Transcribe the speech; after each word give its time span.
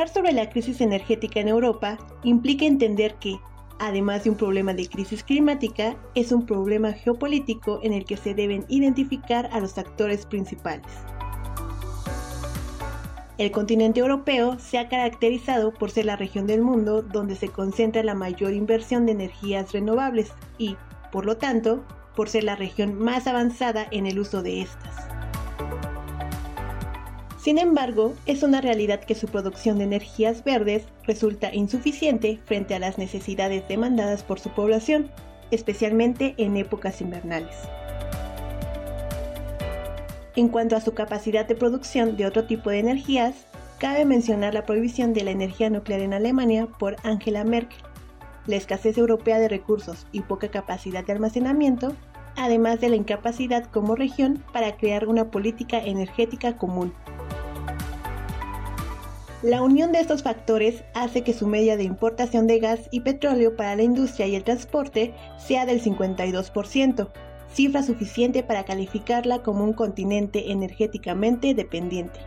Hablar 0.00 0.14
sobre 0.14 0.32
la 0.32 0.48
crisis 0.48 0.80
energética 0.80 1.40
en 1.40 1.48
Europa 1.48 1.98
implica 2.22 2.64
entender 2.64 3.16
que, 3.16 3.38
además 3.78 4.24
de 4.24 4.30
un 4.30 4.36
problema 4.36 4.72
de 4.72 4.88
crisis 4.88 5.22
climática, 5.22 5.94
es 6.14 6.32
un 6.32 6.46
problema 6.46 6.94
geopolítico 6.94 7.80
en 7.82 7.92
el 7.92 8.06
que 8.06 8.16
se 8.16 8.32
deben 8.32 8.64
identificar 8.70 9.50
a 9.52 9.60
los 9.60 9.76
actores 9.76 10.24
principales. 10.24 10.86
El 13.36 13.50
continente 13.50 14.00
europeo 14.00 14.58
se 14.58 14.78
ha 14.78 14.88
caracterizado 14.88 15.70
por 15.74 15.90
ser 15.90 16.06
la 16.06 16.16
región 16.16 16.46
del 16.46 16.62
mundo 16.62 17.02
donde 17.02 17.36
se 17.36 17.48
concentra 17.48 18.02
la 18.02 18.14
mayor 18.14 18.54
inversión 18.54 19.04
de 19.04 19.12
energías 19.12 19.70
renovables 19.72 20.32
y, 20.56 20.78
por 21.12 21.26
lo 21.26 21.36
tanto, 21.36 21.84
por 22.16 22.30
ser 22.30 22.44
la 22.44 22.56
región 22.56 22.98
más 22.98 23.26
avanzada 23.26 23.86
en 23.90 24.06
el 24.06 24.18
uso 24.18 24.42
de 24.42 24.62
estas. 24.62 25.10
Sin 27.42 27.56
embargo, 27.56 28.14
es 28.26 28.42
una 28.42 28.60
realidad 28.60 29.00
que 29.00 29.14
su 29.14 29.26
producción 29.26 29.78
de 29.78 29.84
energías 29.84 30.44
verdes 30.44 30.84
resulta 31.04 31.54
insuficiente 31.54 32.38
frente 32.44 32.74
a 32.74 32.78
las 32.78 32.98
necesidades 32.98 33.66
demandadas 33.66 34.22
por 34.22 34.38
su 34.38 34.50
población, 34.50 35.10
especialmente 35.50 36.34
en 36.36 36.58
épocas 36.58 37.00
invernales. 37.00 37.56
En 40.36 40.48
cuanto 40.48 40.76
a 40.76 40.82
su 40.82 40.92
capacidad 40.92 41.46
de 41.46 41.54
producción 41.54 42.18
de 42.18 42.26
otro 42.26 42.44
tipo 42.44 42.68
de 42.68 42.80
energías, 42.80 43.46
cabe 43.78 44.04
mencionar 44.04 44.52
la 44.52 44.66
prohibición 44.66 45.14
de 45.14 45.24
la 45.24 45.30
energía 45.30 45.70
nuclear 45.70 46.00
en 46.00 46.12
Alemania 46.12 46.66
por 46.66 46.96
Angela 47.04 47.44
Merkel, 47.44 47.78
la 48.46 48.56
escasez 48.56 48.98
europea 48.98 49.38
de 49.38 49.48
recursos 49.48 50.06
y 50.12 50.20
poca 50.20 50.48
capacidad 50.48 51.06
de 51.06 51.12
almacenamiento, 51.12 51.96
además 52.36 52.80
de 52.80 52.90
la 52.90 52.96
incapacidad 52.96 53.64
como 53.64 53.96
región 53.96 54.44
para 54.52 54.76
crear 54.76 55.08
una 55.08 55.30
política 55.30 55.78
energética 55.78 56.58
común. 56.58 56.92
La 59.42 59.62
unión 59.62 59.90
de 59.90 60.00
estos 60.00 60.22
factores 60.22 60.84
hace 60.92 61.22
que 61.22 61.32
su 61.32 61.46
media 61.46 61.78
de 61.78 61.84
importación 61.84 62.46
de 62.46 62.58
gas 62.58 62.80
y 62.90 63.00
petróleo 63.00 63.56
para 63.56 63.74
la 63.74 63.82
industria 63.82 64.26
y 64.26 64.34
el 64.34 64.44
transporte 64.44 65.14
sea 65.38 65.64
del 65.64 65.82
52%, 65.82 67.08
cifra 67.50 67.82
suficiente 67.82 68.42
para 68.42 68.64
calificarla 68.64 69.42
como 69.42 69.64
un 69.64 69.72
continente 69.72 70.52
energéticamente 70.52 71.54
dependiente. 71.54 72.20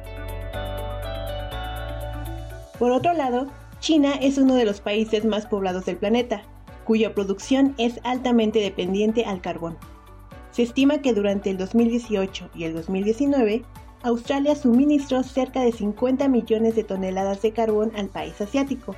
Por 2.80 2.91
otro 2.91 3.14
lado, 3.14 3.45
China 3.80 4.14
es 4.19 4.39
uno 4.39 4.56
de 4.56 4.66
los 4.66 4.81
países 4.81 5.23
más 5.23 5.45
poblados 5.45 5.86
del 5.86 5.97
planeta, 5.97 6.41
cuya 6.84 7.14
producción 7.14 7.75
es 7.78 8.00
altamente 8.03 8.59
dependiente 8.59 9.23
al 9.25 9.39
carbón. 9.39 9.78
Se 10.50 10.64
estima 10.64 10.97
que 10.97 11.13
durante 11.13 11.52
el 11.52 11.57
2018 11.57 12.50
y 12.56 12.63
el 12.63 12.73
2019, 12.73 13.63
Australia 14.03 14.53
suministró 14.53 15.24
cerca 15.24 15.62
de 15.62 15.72
50 15.72 16.28
millones 16.28 16.75
de 16.75 16.84
toneladas 16.84 17.41
de 17.41 17.53
carbón 17.53 17.94
al 17.96 18.09
país 18.09 18.40
asiático, 18.41 18.97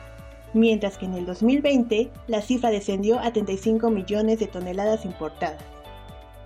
mientras 0.55 0.97
que 0.97 1.05
en 1.05 1.13
el 1.13 1.27
2020 1.27 2.09
la 2.25 2.41
cifra 2.41 2.71
descendió 2.71 3.19
a 3.19 3.31
35 3.31 3.91
millones 3.91 4.39
de 4.39 4.47
toneladas 4.47 5.05
importadas. 5.05 5.63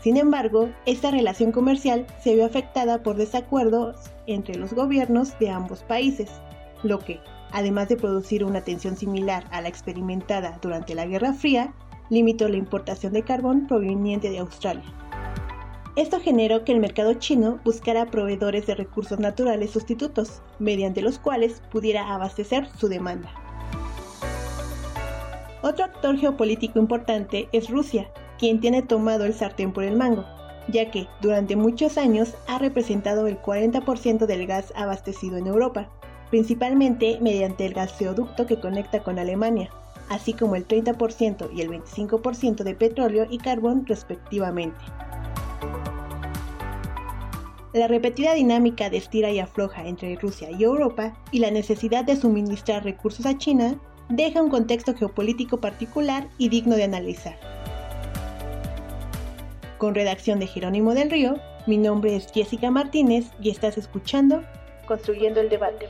Sin 0.01 0.17
embargo, 0.17 0.69
esta 0.85 1.09
relación 1.09 1.53
comercial 1.53 2.05
se 2.21 2.35
vio 2.35 2.45
afectada 2.45 3.01
por 3.01 3.15
desacuerdos 3.15 3.95
entre 4.27 4.55
los 4.55 4.73
gobiernos 4.73 5.39
de 5.39 5.51
ambos 5.51 5.83
países, 5.83 6.29
lo 6.83 6.99
que, 6.99 7.21
además 7.53 7.87
de 7.87 7.95
producir 7.95 8.43
una 8.43 8.61
tensión 8.61 8.97
similar 8.97 9.45
a 9.51 9.61
la 9.61 9.69
experimentada 9.69 10.59
durante 10.61 10.95
la 10.95 11.05
Guerra 11.05 11.31
Fría, 11.31 11.73
limitó 12.09 12.49
la 12.49 12.57
importación 12.57 13.13
de 13.13 13.23
carbón 13.23 13.67
proveniente 13.67 14.29
de 14.29 14.39
Australia. 14.39 14.83
Esto 15.99 16.21
generó 16.21 16.63
que 16.63 16.71
el 16.71 16.79
mercado 16.79 17.15
chino 17.15 17.59
buscara 17.65 18.05
proveedores 18.05 18.65
de 18.65 18.73
recursos 18.73 19.19
naturales 19.19 19.71
sustitutos, 19.71 20.41
mediante 20.57 21.01
los 21.01 21.19
cuales 21.19 21.61
pudiera 21.73 22.13
abastecer 22.13 22.69
su 22.77 22.87
demanda. 22.87 23.29
Otro 25.61 25.83
actor 25.83 26.17
geopolítico 26.17 26.79
importante 26.79 27.49
es 27.51 27.69
Rusia, 27.69 28.09
quien 28.37 28.61
tiene 28.61 28.81
tomado 28.81 29.25
el 29.25 29.33
sartén 29.33 29.73
por 29.73 29.83
el 29.83 29.97
mango, 29.97 30.23
ya 30.69 30.89
que 30.89 31.05
durante 31.19 31.57
muchos 31.57 31.97
años 31.97 32.33
ha 32.47 32.59
representado 32.59 33.27
el 33.27 33.37
40% 33.37 34.25
del 34.25 34.47
gas 34.47 34.71
abastecido 34.77 35.35
en 35.35 35.47
Europa, 35.47 35.89
principalmente 36.29 37.17
mediante 37.19 37.65
el 37.65 37.73
gaseoducto 37.73 38.47
que 38.47 38.61
conecta 38.61 39.03
con 39.03 39.19
Alemania, 39.19 39.69
así 40.07 40.31
como 40.31 40.55
el 40.55 40.65
30% 40.65 41.49
y 41.53 41.59
el 41.59 41.69
25% 41.69 42.63
de 42.63 42.73
petróleo 42.73 43.27
y 43.29 43.37
carbón 43.37 43.85
respectivamente. 43.85 44.79
La 47.71 47.87
repetida 47.87 48.33
dinámica 48.33 48.89
de 48.89 48.97
estira 48.97 49.29
y 49.29 49.39
afloja 49.39 49.85
entre 49.85 50.15
Rusia 50.15 50.49
y 50.49 50.63
Europa 50.63 51.13
y 51.31 51.37
la 51.37 51.51
necesidad 51.51 52.03
de 52.03 52.15
suministrar 52.15 52.83
recursos 52.83 53.27
a 53.27 53.37
China 53.37 53.79
deja 54.09 54.41
un 54.41 54.49
contexto 54.49 54.95
geopolítico 54.95 55.61
particular 55.61 56.27
y 56.39 56.49
digno 56.49 56.75
de 56.75 56.85
analizar. 56.85 57.37
Con 59.77 59.93
redacción 59.93 60.39
de 60.39 60.47
Jerónimo 60.47 60.95
del 60.95 61.11
Río, 61.11 61.35
mi 61.67 61.77
nombre 61.77 62.15
es 62.15 62.31
Jessica 62.31 62.71
Martínez 62.71 63.27
y 63.39 63.51
estás 63.51 63.77
escuchando 63.77 64.43
Construyendo 64.87 65.39
el 65.39 65.49
Debate. 65.49 65.87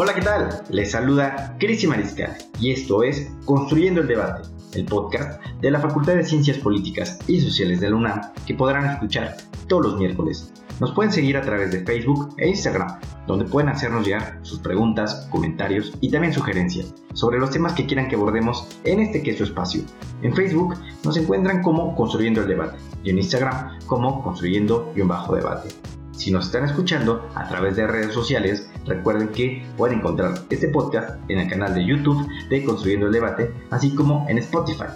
Hola, 0.00 0.14
¿qué 0.14 0.22
tal? 0.22 0.62
Les 0.70 0.92
saluda 0.92 1.56
Cris 1.58 1.84
Mariscal 1.88 2.36
y 2.60 2.70
esto 2.70 3.02
es 3.02 3.32
Construyendo 3.44 4.00
el 4.00 4.06
Debate, 4.06 4.48
el 4.74 4.84
podcast 4.84 5.42
de 5.60 5.72
la 5.72 5.80
Facultad 5.80 6.14
de 6.14 6.22
Ciencias 6.22 6.58
Políticas 6.58 7.18
y 7.26 7.40
Sociales 7.40 7.80
de 7.80 7.90
la 7.90 7.96
UNAM 7.96 8.20
que 8.46 8.54
podrán 8.54 8.88
escuchar 8.88 9.36
todos 9.66 9.86
los 9.86 9.96
miércoles. 9.96 10.52
Nos 10.78 10.92
pueden 10.92 11.10
seguir 11.10 11.36
a 11.36 11.42
través 11.42 11.72
de 11.72 11.84
Facebook 11.84 12.32
e 12.38 12.46
Instagram, 12.46 13.00
donde 13.26 13.46
pueden 13.46 13.70
hacernos 13.70 14.06
llegar 14.06 14.38
sus 14.42 14.60
preguntas, 14.60 15.26
comentarios 15.32 15.92
y 16.00 16.12
también 16.12 16.32
sugerencias 16.32 16.94
sobre 17.14 17.40
los 17.40 17.50
temas 17.50 17.72
que 17.72 17.86
quieran 17.86 18.06
que 18.06 18.14
abordemos 18.14 18.68
en 18.84 19.00
este 19.00 19.20
que 19.20 19.32
espacio. 19.32 19.82
En 20.22 20.32
Facebook 20.32 20.76
nos 21.02 21.16
encuentran 21.16 21.60
como 21.60 21.96
Construyendo 21.96 22.42
el 22.42 22.46
Debate 22.46 22.78
y 23.02 23.10
en 23.10 23.18
Instagram 23.18 23.80
como 23.88 24.22
Construyendo-Debate. 24.22 25.97
Si 26.18 26.32
nos 26.32 26.46
están 26.46 26.64
escuchando 26.64 27.30
a 27.36 27.46
través 27.46 27.76
de 27.76 27.86
redes 27.86 28.12
sociales, 28.12 28.68
recuerden 28.84 29.28
que 29.28 29.64
pueden 29.76 30.00
encontrar 30.00 30.34
este 30.50 30.66
podcast 30.66 31.16
en 31.30 31.38
el 31.38 31.48
canal 31.48 31.72
de 31.76 31.86
YouTube 31.86 32.26
de 32.50 32.64
Construyendo 32.64 33.06
el 33.06 33.12
Debate, 33.12 33.54
así 33.70 33.94
como 33.94 34.26
en 34.28 34.38
Spotify. 34.38 34.86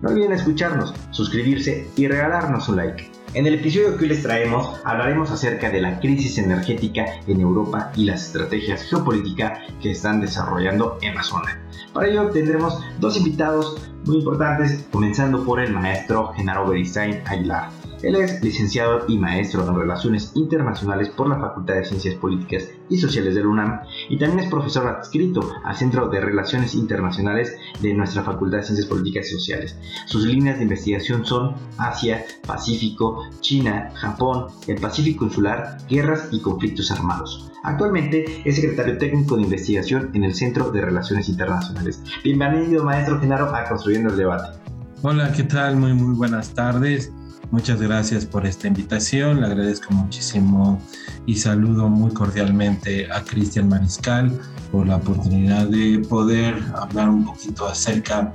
No 0.00 0.08
olviden 0.08 0.32
escucharnos, 0.32 0.94
suscribirse 1.10 1.86
y 1.96 2.08
regalarnos 2.08 2.70
un 2.70 2.76
like. 2.76 3.10
En 3.34 3.46
el 3.46 3.56
episodio 3.56 3.94
que 3.98 4.04
hoy 4.04 4.08
les 4.08 4.22
traemos 4.22 4.80
hablaremos 4.82 5.30
acerca 5.30 5.68
de 5.68 5.82
la 5.82 6.00
crisis 6.00 6.38
energética 6.38 7.04
en 7.26 7.42
Europa 7.42 7.92
y 7.94 8.06
las 8.06 8.28
estrategias 8.28 8.82
geopolíticas 8.84 9.58
que 9.82 9.90
están 9.90 10.22
desarrollando 10.22 10.96
en 11.02 11.14
la 11.14 11.22
zona. 11.22 11.60
Para 11.92 12.08
ello 12.08 12.30
tendremos 12.30 12.82
dos 12.98 13.18
invitados 13.18 13.86
muy 14.06 14.16
importantes, 14.16 14.86
comenzando 14.90 15.44
por 15.44 15.60
el 15.60 15.74
maestro 15.74 16.32
Genaro 16.32 16.66
Beristain 16.66 17.22
Aguilar. 17.26 17.79
Él 18.02 18.16
es 18.16 18.42
licenciado 18.42 19.04
y 19.08 19.18
maestro 19.18 19.66
en 19.68 19.74
Relaciones 19.74 20.32
Internacionales 20.34 21.10
por 21.10 21.28
la 21.28 21.38
Facultad 21.38 21.74
de 21.74 21.84
Ciencias 21.84 22.14
Políticas 22.14 22.68
y 22.88 22.96
Sociales 22.96 23.34
de 23.34 23.46
UNAM 23.46 23.80
y 24.08 24.16
también 24.16 24.40
es 24.40 24.50
profesor 24.50 24.86
adscrito 24.86 25.52
al 25.64 25.76
Centro 25.76 26.08
de 26.08 26.20
Relaciones 26.20 26.74
Internacionales 26.74 27.54
de 27.82 27.92
nuestra 27.92 28.22
Facultad 28.22 28.58
de 28.58 28.64
Ciencias 28.64 28.88
Políticas 28.88 29.26
y 29.26 29.32
Sociales. 29.32 29.76
Sus 30.06 30.24
líneas 30.24 30.56
de 30.56 30.62
investigación 30.62 31.26
son 31.26 31.54
Asia, 31.76 32.24
Pacífico, 32.46 33.22
China, 33.40 33.90
Japón, 33.94 34.46
el 34.66 34.80
Pacífico 34.80 35.26
Insular, 35.26 35.76
guerras 35.88 36.28
y 36.30 36.40
conflictos 36.40 36.90
armados. 36.90 37.50
Actualmente 37.64 38.40
es 38.46 38.56
secretario 38.56 38.96
técnico 38.96 39.36
de 39.36 39.42
investigación 39.42 40.10
en 40.14 40.24
el 40.24 40.34
Centro 40.34 40.70
de 40.70 40.80
Relaciones 40.80 41.28
Internacionales. 41.28 42.02
Bienvenido, 42.24 42.82
maestro 42.82 43.20
Genaro, 43.20 43.54
a 43.54 43.64
Construyendo 43.64 44.08
el 44.08 44.16
Debate. 44.16 44.58
Hola, 45.02 45.32
¿qué 45.32 45.42
tal? 45.42 45.76
Muy, 45.76 45.92
muy 45.92 46.14
buenas 46.14 46.54
tardes. 46.54 47.12
Muchas 47.50 47.82
gracias 47.82 48.26
por 48.26 48.46
esta 48.46 48.68
invitación, 48.68 49.40
le 49.40 49.46
agradezco 49.46 49.92
muchísimo 49.92 50.80
y 51.26 51.34
saludo 51.34 51.88
muy 51.88 52.12
cordialmente 52.12 53.10
a 53.10 53.24
Cristian 53.24 53.68
Mariscal 53.68 54.40
por 54.70 54.86
la 54.86 54.96
oportunidad 54.96 55.66
de 55.66 55.98
poder 56.08 56.62
hablar 56.76 57.08
un 57.08 57.24
poquito 57.24 57.66
acerca 57.66 58.32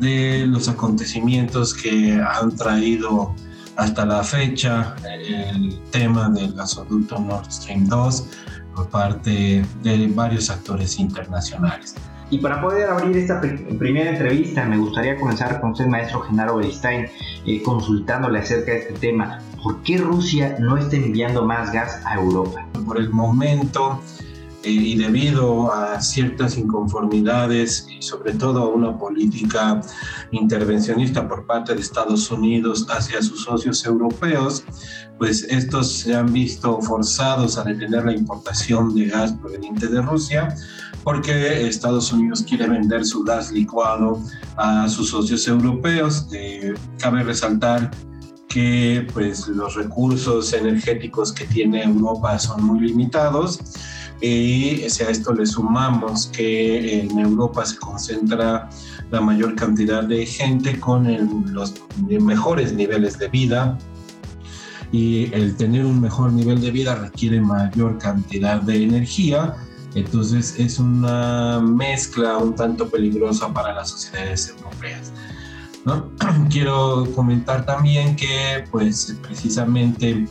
de 0.00 0.44
los 0.48 0.68
acontecimientos 0.68 1.72
que 1.72 2.20
han 2.20 2.56
traído 2.56 3.32
hasta 3.76 4.04
la 4.04 4.24
fecha 4.24 4.96
el 5.08 5.78
tema 5.92 6.28
del 6.28 6.52
gasoducto 6.52 7.16
Nord 7.20 7.48
Stream 7.52 7.86
2 7.86 8.24
por 8.74 8.88
parte 8.88 9.64
de 9.84 10.12
varios 10.16 10.50
actores 10.50 10.98
internacionales. 10.98 11.94
Y 12.30 12.38
para 12.38 12.60
poder 12.60 12.90
abrir 12.90 13.16
esta 13.16 13.40
primera 13.40 14.10
entrevista, 14.10 14.64
me 14.66 14.76
gustaría 14.76 15.16
comenzar 15.16 15.60
con 15.60 15.70
usted, 15.70 15.86
maestro 15.86 16.20
Genaro 16.20 16.56
Beristain, 16.56 17.06
eh, 17.46 17.62
consultándole 17.62 18.40
acerca 18.40 18.72
de 18.72 18.78
este 18.80 18.94
tema. 18.94 19.38
¿Por 19.62 19.82
qué 19.82 19.96
Rusia 19.96 20.56
no 20.60 20.76
está 20.76 20.96
enviando 20.96 21.44
más 21.44 21.72
gas 21.72 22.00
a 22.04 22.16
Europa? 22.16 22.66
Por 22.84 22.98
el 22.98 23.08
momento, 23.08 24.00
eh, 24.62 24.70
y 24.70 24.96
debido 24.96 25.72
a 25.72 26.00
ciertas 26.02 26.58
inconformidades 26.58 27.86
y 27.88 28.02
sobre 28.02 28.34
todo 28.34 28.60
a 28.64 28.68
una 28.68 28.98
política 28.98 29.80
intervencionista 30.32 31.26
por 31.26 31.46
parte 31.46 31.74
de 31.74 31.80
Estados 31.80 32.30
Unidos 32.30 32.86
hacia 32.90 33.22
sus 33.22 33.44
socios 33.44 33.86
europeos, 33.86 34.64
pues 35.16 35.44
estos 35.44 35.92
se 35.92 36.14
han 36.14 36.32
visto 36.32 36.80
forzados 36.82 37.56
a 37.56 37.64
detener 37.64 38.04
la 38.04 38.12
importación 38.12 38.94
de 38.94 39.06
gas 39.06 39.32
proveniente 39.32 39.86
de 39.86 40.02
Rusia 40.02 40.54
porque 41.04 41.66
Estados 41.66 42.12
Unidos 42.12 42.44
quiere 42.46 42.68
vender 42.68 43.04
su 43.04 43.22
gas 43.22 43.50
licuado 43.50 44.20
a 44.56 44.88
sus 44.88 45.10
socios 45.10 45.46
europeos. 45.48 46.26
Eh, 46.32 46.74
cabe 46.98 47.22
resaltar 47.22 47.90
que 48.48 49.06
pues, 49.12 49.46
los 49.48 49.74
recursos 49.74 50.52
energéticos 50.52 51.32
que 51.32 51.44
tiene 51.44 51.84
Europa 51.84 52.38
son 52.38 52.64
muy 52.64 52.80
limitados 52.80 53.60
y 54.20 54.82
si 54.88 55.04
a 55.04 55.10
esto 55.10 55.32
le 55.32 55.46
sumamos 55.46 56.26
que 56.26 57.02
en 57.02 57.18
Europa 57.18 57.64
se 57.64 57.76
concentra 57.76 58.68
la 59.10 59.20
mayor 59.20 59.54
cantidad 59.54 60.02
de 60.02 60.26
gente 60.26 60.78
con 60.80 61.06
los 61.52 61.74
mejores 61.98 62.72
niveles 62.72 63.18
de 63.18 63.28
vida 63.28 63.78
y 64.90 65.32
el 65.32 65.54
tener 65.56 65.84
un 65.84 66.00
mejor 66.00 66.32
nivel 66.32 66.60
de 66.60 66.70
vida 66.70 66.94
requiere 66.96 67.40
mayor 67.40 67.98
cantidad 67.98 68.60
de 68.62 68.82
energía 68.82 69.54
entonces 69.94 70.54
es 70.58 70.78
una 70.78 71.60
mezcla 71.60 72.38
un 72.38 72.54
tanto 72.54 72.88
peligrosa 72.88 73.52
para 73.52 73.74
las 73.74 73.90
sociedades 73.90 74.48
europeas. 74.56 75.12
¿no? 75.84 76.10
Quiero 76.50 77.06
comentar 77.14 77.64
también 77.64 78.16
que 78.16 78.64
pues 78.70 79.16
precisamente 79.22 80.26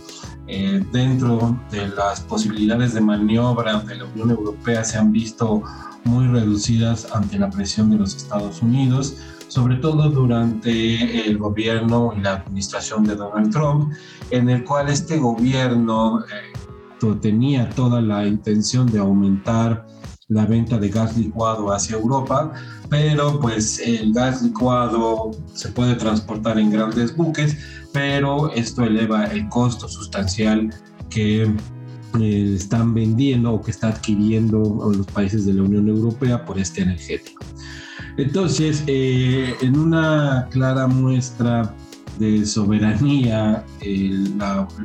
eh, 0.48 0.81
dentro 0.92 1.59
de 1.71 1.89
las 1.89 2.21
posibilidades 2.21 2.94
de 2.94 3.01
maniobra 3.01 3.80
de 3.80 3.95
la 3.95 4.06
Unión 4.06 4.31
Europea 4.31 4.83
se 4.83 4.98
han 4.98 5.12
visto 5.12 5.62
muy 6.06 6.27
reducidas 6.27 7.07
ante 7.13 7.38
la 7.38 7.50
presión 7.50 7.89
de 7.89 7.98
los 7.98 8.15
Estados 8.15 8.62
Unidos, 8.62 9.18
sobre 9.50 9.75
todo 9.75 10.10
durante 10.10 11.27
el 11.27 11.38
gobierno 11.38 12.13
y 12.15 12.21
la 12.21 12.36
administración 12.36 13.03
de 13.03 13.15
Donald 13.15 13.51
Trump, 13.51 13.92
en 14.31 14.50
el 14.50 14.63
cual 14.63 14.89
este 14.89 15.18
gobierno 15.18 16.21
eh, 16.21 16.56
tenía 17.22 17.70
toda 17.70 18.02
la 18.02 18.26
intención 18.28 18.92
de 18.92 19.00
aumentar 19.00 19.86
la 20.30 20.46
venta 20.46 20.78
de 20.78 20.90
gas 20.90 21.18
licuado 21.18 21.72
hacia 21.72 21.96
Europa, 21.96 22.52
pero 22.90 23.40
pues 23.40 23.80
el 23.80 24.14
gas 24.14 24.42
licuado 24.42 25.32
se 25.54 25.70
puede 25.70 25.96
transportar 25.96 26.60
en 26.60 26.70
grandes 26.70 27.16
buques, 27.16 27.58
pero 27.94 28.52
esto 28.52 28.84
eleva 28.84 29.26
el 29.26 29.48
costo 29.48 29.88
sustancial 29.88 30.74
que 31.10 31.44
eh, 32.20 32.54
están 32.56 32.94
vendiendo 32.94 33.54
o 33.54 33.62
que 33.62 33.72
está 33.72 33.90
adquiriendo 33.90 34.92
los 34.96 35.08
países 35.08 35.46
de 35.46 35.54
la 35.54 35.64
Unión 35.64 35.88
Europea 35.88 36.46
por 36.46 36.60
este 36.60 36.82
energético. 36.82 37.46
Entonces, 38.18 38.84
eh, 38.88 39.56
en 39.62 39.78
una 39.78 40.48
clara 40.50 40.88
muestra 40.88 41.74
de 42.19 42.46
soberanía, 42.46 43.64
el, 43.81 44.34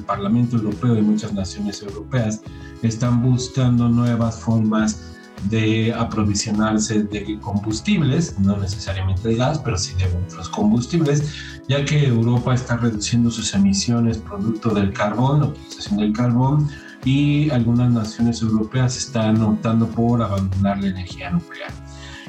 Parlamento 0.06 0.56
Europeo 0.56 0.96
y 0.98 1.02
muchas 1.02 1.32
naciones 1.32 1.82
europeas 1.82 2.42
están 2.82 3.22
buscando 3.22 3.88
nuevas 3.88 4.40
formas 4.40 5.12
de 5.48 5.92
aprovisionarse 5.92 7.02
de 7.04 7.38
combustibles, 7.40 8.38
no 8.38 8.56
necesariamente 8.56 9.28
de 9.28 9.36
gas, 9.36 9.58
pero 9.58 9.76
sí 9.76 9.94
de 9.94 10.06
otros 10.06 10.48
combustibles, 10.48 11.24
ya 11.68 11.84
que 11.84 12.06
Europa 12.06 12.54
está 12.54 12.76
reduciendo 12.76 13.30
sus 13.30 13.52
emisiones 13.54 14.18
producto 14.18 14.70
del 14.70 14.92
carbón, 14.92 15.40
la 15.40 15.46
utilización 15.46 15.98
del 15.98 16.12
carbón, 16.12 16.68
y 17.04 17.50
algunas 17.50 17.90
naciones 17.90 18.42
europeas 18.42 18.96
están 18.96 19.42
optando 19.42 19.88
por 19.88 20.22
abandonar 20.22 20.80
la 20.80 20.88
energía 20.88 21.30
nuclear. 21.30 21.72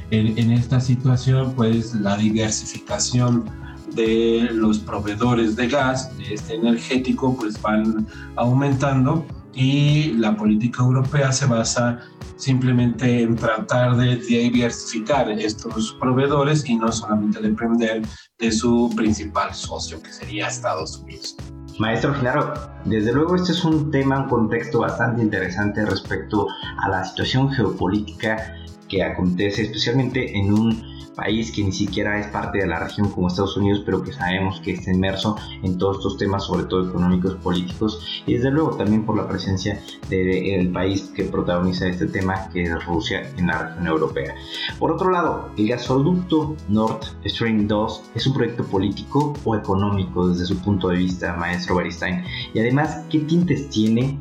En, 0.10 0.38
en 0.38 0.52
esta 0.52 0.80
situación, 0.80 1.54
pues 1.56 1.94
la 1.94 2.18
diversificación 2.18 3.46
de 3.95 4.50
los 4.51 4.80
proveedores 4.80 5.56
de 5.56 5.68
gas, 5.68 6.16
de 6.18 6.34
este 6.34 6.56
energético, 6.56 7.36
pues 7.36 7.62
van 7.62 8.07
aumentando 8.36 9.25
y 9.54 10.13
la 10.13 10.36
política 10.36 10.81
europea 10.81 11.31
se 11.31 11.45
basa 11.45 12.00
simplemente 12.36 13.22
en 13.22 13.36
tratar 13.36 13.95
de 13.95 14.18
diversificar 14.18 15.30
estos 15.30 15.95
proveedores 16.00 16.68
y 16.68 16.75
no 16.75 16.92
solamente 16.92 17.40
depender 17.40 18.01
de 18.40 18.51
su 18.51 18.92
principal 18.95 19.54
socio, 19.54 20.01
que 20.01 20.12
sería 20.12 20.48
Estados 20.48 20.98
Unidos. 20.98 21.36
Maestro 21.80 22.13
Genaro, 22.13 22.54
desde 22.86 23.13
luego 23.13 23.36
este 23.36 23.51
es 23.51 23.63
un 23.63 23.89
tema, 23.89 24.24
un 24.24 24.30
contexto 24.30 24.80
bastante 24.80 25.22
interesante 25.24 25.86
respecto 25.86 26.48
a 26.80 26.89
la 26.89 27.04
situación 27.04 27.50
geopolítica 27.51 28.56
que 28.94 29.04
acontece 29.04 29.63
especialmente 29.63 30.38
en 30.38 30.54
un 30.54 30.94
país 31.16 31.51
que 31.51 31.63
ni 31.63 31.72
siquiera 31.72 32.19
es 32.19 32.28
parte 32.28 32.60
de 32.60 32.68
la 32.68 32.80
región 32.80 33.10
como 33.10 33.28
Estados 33.28 33.56
Unidos, 33.57 33.84
pero 33.86 34.01
que 34.01 34.12
sabemos 34.12 34.60
que 34.62 34.74
está 34.74 34.92
inmerso 34.92 35.36
en 35.62 35.78
todos 35.78 35.98
estos 35.98 36.18
temas, 36.18 36.45
sobre 36.45 36.66
todo 36.66 36.90
económicos, 36.90 37.36
políticos, 37.36 38.24
y 38.25 38.34
desde 38.34 38.50
luego 38.50 38.75
también 38.75 39.06
por 39.06 39.16
la 39.16 39.28
presencia 39.28 39.80
del 40.10 40.72
país 40.72 41.12
que 41.16 41.24
protagoniza 41.24 41.88
este 41.88 42.07
tema, 42.07 42.50
que 42.51 42.63
es 42.63 42.86
Rusia 42.86 43.31
en 43.38 43.48
la 43.48 43.60
región 43.60 43.88
europea. 43.88 44.36
Por 44.80 44.92
otro 44.92 45.12
lado, 45.12 45.50
el 45.56 45.68
gasoducto 45.69 46.56
Nord 46.68 47.04
Stream 47.25 47.68
2 47.68 48.12
es 48.16 48.25
un 48.25 48.34
proyecto 48.34 48.63
político 48.63 49.34
o 49.44 49.56
económico 49.56 50.28
desde 50.28 50.46
su 50.46 50.57
punto 50.57 50.89
de 50.89 50.98
vista, 50.98 51.36
maestro 51.36 51.75
Beristain, 51.75 52.24
y 52.53 52.60
además, 52.60 53.06
¿qué 53.10 53.20
tintes 53.20 53.70
tiene? 53.70 54.20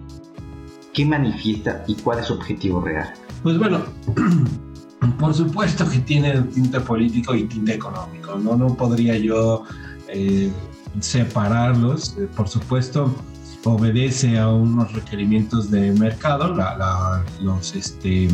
¿Qué 0.92 1.06
manifiesta 1.06 1.84
y 1.86 1.94
cuál 1.94 2.18
es 2.18 2.26
su 2.26 2.34
objetivo 2.34 2.82
real? 2.82 3.14
Pues 3.42 3.58
bueno, 3.58 3.80
por 5.18 5.34
supuesto 5.34 5.88
que 5.88 5.98
tiene 5.98 6.42
tinte 6.42 6.80
político 6.80 7.34
y 7.34 7.44
tinte 7.44 7.74
económico, 7.74 8.36
no, 8.36 8.56
no 8.56 8.74
podría 8.76 9.16
yo 9.16 9.64
eh, 10.08 10.50
separarlos, 11.00 12.16
eh, 12.18 12.28
por 12.36 12.48
supuesto 12.48 13.14
obedece 13.64 14.38
a 14.38 14.48
unos 14.48 14.92
requerimientos 14.92 15.70
de 15.70 15.92
mercado, 15.92 16.54
la, 16.54 17.24
los, 17.40 17.74
este, 17.74 18.28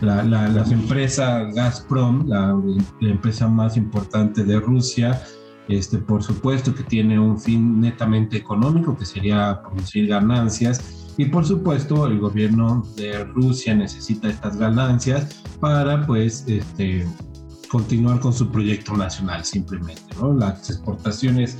la, 0.00 0.22
las 0.22 0.70
empresas 0.70 1.54
Gazprom, 1.54 2.26
la, 2.26 2.56
empresa 3.00 3.48
más 3.48 3.76
importante 3.76 4.44
de 4.44 4.58
Rusia, 4.60 5.22
este, 5.68 5.98
por 5.98 6.22
supuesto 6.22 6.74
que 6.74 6.82
tiene 6.82 7.18
un 7.18 7.38
fin 7.38 7.80
netamente 7.80 8.36
económico, 8.36 8.96
que 8.96 9.04
sería 9.04 9.60
producir 9.62 10.06
ganancias, 10.06 11.07
y 11.18 11.24
por 11.24 11.44
supuesto, 11.44 12.06
el 12.06 12.20
gobierno 12.20 12.86
de 12.96 13.24
Rusia 13.24 13.74
necesita 13.74 14.28
estas 14.28 14.56
ganancias 14.56 15.42
para 15.58 16.06
pues 16.06 16.44
este, 16.46 17.04
continuar 17.68 18.20
con 18.20 18.32
su 18.32 18.48
proyecto 18.48 18.96
nacional 18.96 19.44
simplemente. 19.44 20.14
¿no? 20.20 20.32
Las 20.32 20.70
exportaciones 20.70 21.58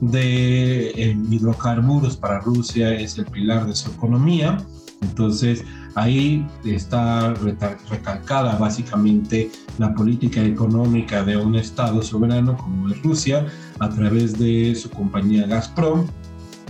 de 0.00 0.90
eh, 0.90 1.18
hidrocarburos 1.28 2.16
para 2.16 2.40
Rusia 2.40 2.94
es 2.94 3.18
el 3.18 3.26
pilar 3.26 3.66
de 3.66 3.74
su 3.74 3.90
economía. 3.90 4.64
Entonces, 5.02 5.64
ahí 5.96 6.46
está 6.64 7.34
recalcada 7.34 8.56
básicamente 8.58 9.50
la 9.78 9.92
política 9.92 10.40
económica 10.40 11.24
de 11.24 11.36
un 11.36 11.56
Estado 11.56 12.00
soberano 12.02 12.56
como 12.56 12.88
es 12.88 13.02
Rusia 13.02 13.44
a 13.80 13.88
través 13.88 14.38
de 14.38 14.72
su 14.76 14.88
compañía 14.88 15.48
Gazprom 15.48 16.06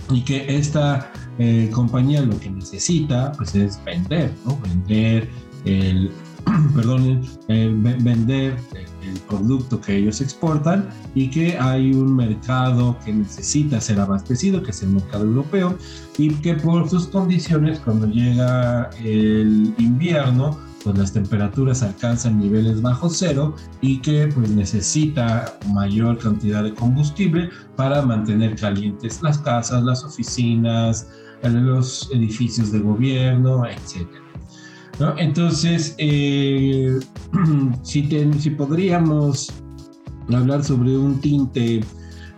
y 0.09 0.21
que 0.23 0.57
esta 0.57 1.11
eh, 1.39 1.69
compañía 1.71 2.21
lo 2.21 2.39
que 2.39 2.49
necesita 2.49 3.31
pues 3.33 3.55
es 3.55 3.83
vender, 3.83 4.31
¿no? 4.45 4.57
Vender 4.59 5.29
el, 5.65 6.11
perdón, 6.75 7.21
vender 7.47 8.57
el 9.03 9.19
producto 9.27 9.79
que 9.81 9.97
ellos 9.97 10.21
exportan 10.21 10.89
y 11.15 11.29
que 11.29 11.57
hay 11.57 11.93
un 11.93 12.15
mercado 12.15 12.97
que 13.03 13.13
necesita 13.13 13.81
ser 13.81 13.99
abastecido, 13.99 14.61
que 14.61 14.71
es 14.71 14.83
el 14.83 14.89
mercado 14.89 15.25
europeo, 15.25 15.77
y 16.17 16.29
que 16.35 16.55
por 16.55 16.89
sus 16.89 17.07
condiciones 17.07 17.79
cuando 17.79 18.07
llega 18.07 18.89
el 19.03 19.73
invierno, 19.77 20.57
pues 20.83 20.97
las 20.97 21.13
temperaturas 21.13 21.83
alcanzan 21.83 22.39
niveles 22.39 22.81
bajo 22.81 23.09
cero 23.09 23.55
y 23.81 23.99
que 23.99 24.27
pues 24.27 24.49
necesita 24.49 25.57
mayor 25.73 26.17
cantidad 26.17 26.63
de 26.63 26.73
combustible 26.73 27.49
para 27.75 28.01
mantener 28.01 28.55
calientes 28.55 29.21
las 29.21 29.37
casas, 29.39 29.83
las 29.83 30.03
oficinas, 30.03 31.07
los 31.49 32.09
edificios 32.13 32.71
de 32.71 32.79
gobierno, 32.79 33.65
etc. 33.65 34.07
Entonces, 35.17 35.95
eh, 35.97 36.99
si, 37.83 38.07
si 38.39 38.49
podríamos 38.51 39.51
hablar 40.31 40.63
sobre 40.63 40.97
un 40.97 41.19
tinte 41.19 41.83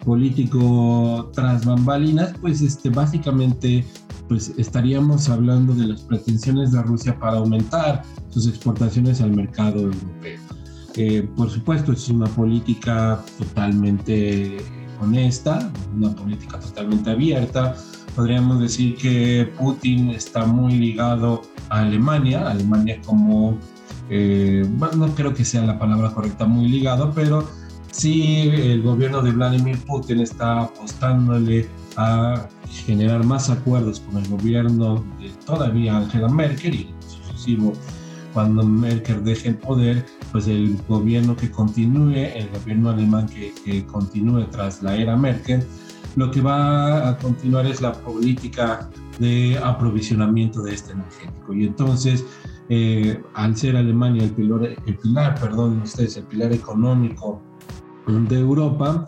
político 0.05 1.31
tras 1.33 1.65
bambalinas, 1.65 2.33
pues 2.41 2.61
este, 2.61 2.89
básicamente 2.89 3.85
pues 4.27 4.53
estaríamos 4.57 5.29
hablando 5.29 5.73
de 5.73 5.87
las 5.87 6.01
pretensiones 6.01 6.71
de 6.71 6.81
Rusia 6.81 7.17
para 7.19 7.37
aumentar 7.37 8.03
sus 8.29 8.47
exportaciones 8.47 9.21
al 9.21 9.31
mercado 9.31 9.81
europeo. 9.81 10.39
Eh, 10.95 11.27
por 11.35 11.49
supuesto, 11.49 11.91
es 11.91 12.07
una 12.09 12.27
política 12.27 13.23
totalmente 13.37 14.57
honesta, 15.01 15.71
una 15.95 16.15
política 16.15 16.59
totalmente 16.59 17.11
abierta. 17.11 17.75
Podríamos 18.15 18.59
decir 18.59 18.95
que 18.95 19.51
Putin 19.57 20.09
está 20.11 20.45
muy 20.45 20.73
ligado 20.73 21.41
a 21.69 21.79
Alemania, 21.79 22.47
Alemania 22.47 22.99
como, 23.05 23.57
eh, 24.09 24.65
bueno, 24.77 25.07
no 25.07 25.15
creo 25.15 25.33
que 25.33 25.43
sea 25.43 25.63
la 25.63 25.79
palabra 25.79 26.11
correcta, 26.11 26.45
muy 26.45 26.67
ligado, 26.67 27.11
pero 27.13 27.47
sí 27.91 28.49
el 28.53 28.81
gobierno 28.81 29.21
de 29.21 29.31
Vladimir 29.31 29.77
Putin 29.85 30.19
está 30.19 30.61
apostándole 30.61 31.67
a 31.95 32.47
generar 32.85 33.23
más 33.23 33.49
acuerdos 33.49 33.99
con 33.99 34.17
el 34.17 34.29
gobierno 34.29 35.03
de 35.19 35.29
todavía 35.45 35.97
Angela 35.97 36.27
Merkel 36.27 36.75
y 36.75 36.89
sucesivo 37.07 37.73
cuando 38.33 38.63
Merkel 38.63 39.23
deje 39.23 39.49
el 39.49 39.57
poder, 39.57 40.05
pues 40.31 40.47
el 40.47 40.77
gobierno 40.87 41.35
que 41.35 41.51
continúe, 41.51 42.15
el 42.15 42.49
gobierno 42.49 42.89
alemán 42.89 43.27
que, 43.27 43.53
que 43.63 43.85
continúe 43.85 44.45
tras 44.49 44.81
la 44.81 44.95
era 44.97 45.15
Merkel, 45.15 45.63
lo 46.15 46.31
que 46.31 46.41
va 46.41 47.09
a 47.09 47.17
continuar 47.17 47.65
es 47.65 47.81
la 47.81 47.91
política 47.93 48.89
de 49.19 49.57
aprovisionamiento 49.63 50.61
de 50.63 50.73
este 50.73 50.93
energético. 50.93 51.53
Y 51.53 51.65
entonces, 51.65 52.25
eh, 52.69 53.21
al 53.33 53.55
ser 53.55 53.75
Alemania 53.75 54.23
el 54.23 54.31
pilar, 54.31 54.75
el 54.85 54.97
pilar, 54.97 55.39
perdón, 55.39 55.81
ustedes, 55.81 56.17
el 56.17 56.23
pilar 56.25 56.53
económico 56.53 57.41
de 58.07 58.39
Europa, 58.39 59.05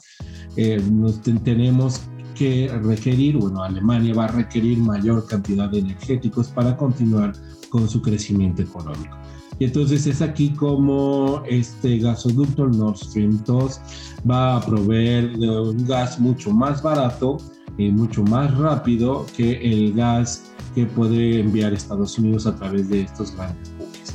eh, 0.56 0.82
nos 0.92 1.22
tenemos 1.22 2.02
que 2.34 2.70
requerir, 2.84 3.38
bueno, 3.38 3.64
Alemania 3.64 4.14
va 4.14 4.26
a 4.26 4.28
requerir 4.28 4.78
mayor 4.80 5.26
cantidad 5.28 5.70
de 5.70 5.80
energéticos 5.80 6.50
para 6.50 6.76
continuar 6.76 7.34
con 7.70 7.88
su 7.88 8.02
crecimiento 8.02 8.62
económico. 8.62 9.18
Y 9.60 9.66
entonces 9.66 10.06
es 10.06 10.22
aquí 10.22 10.50
como 10.50 11.42
este 11.48 12.00
gasoducto 12.00 12.68
Nord 12.68 12.98
Stream 12.98 13.42
2 13.46 13.82
va 14.30 14.58
a 14.58 14.62
proveer 14.62 15.38
de 15.38 15.50
un 15.50 15.86
gas 15.86 16.20
mucho 16.20 16.52
más 16.52 16.82
barato 16.84 17.38
y 17.78 17.90
mucho 17.90 18.24
más 18.24 18.56
rápido 18.58 19.26
que 19.36 19.54
el 19.62 19.94
gas 19.94 20.52
que 20.74 20.86
puede 20.86 21.40
enviar 21.40 21.74
Estados 21.74 22.18
Unidos 22.20 22.46
a 22.48 22.56
través 22.56 22.90
de 22.90 23.02
estos 23.02 23.34
grandes 23.36 23.72
buques. 23.78 24.14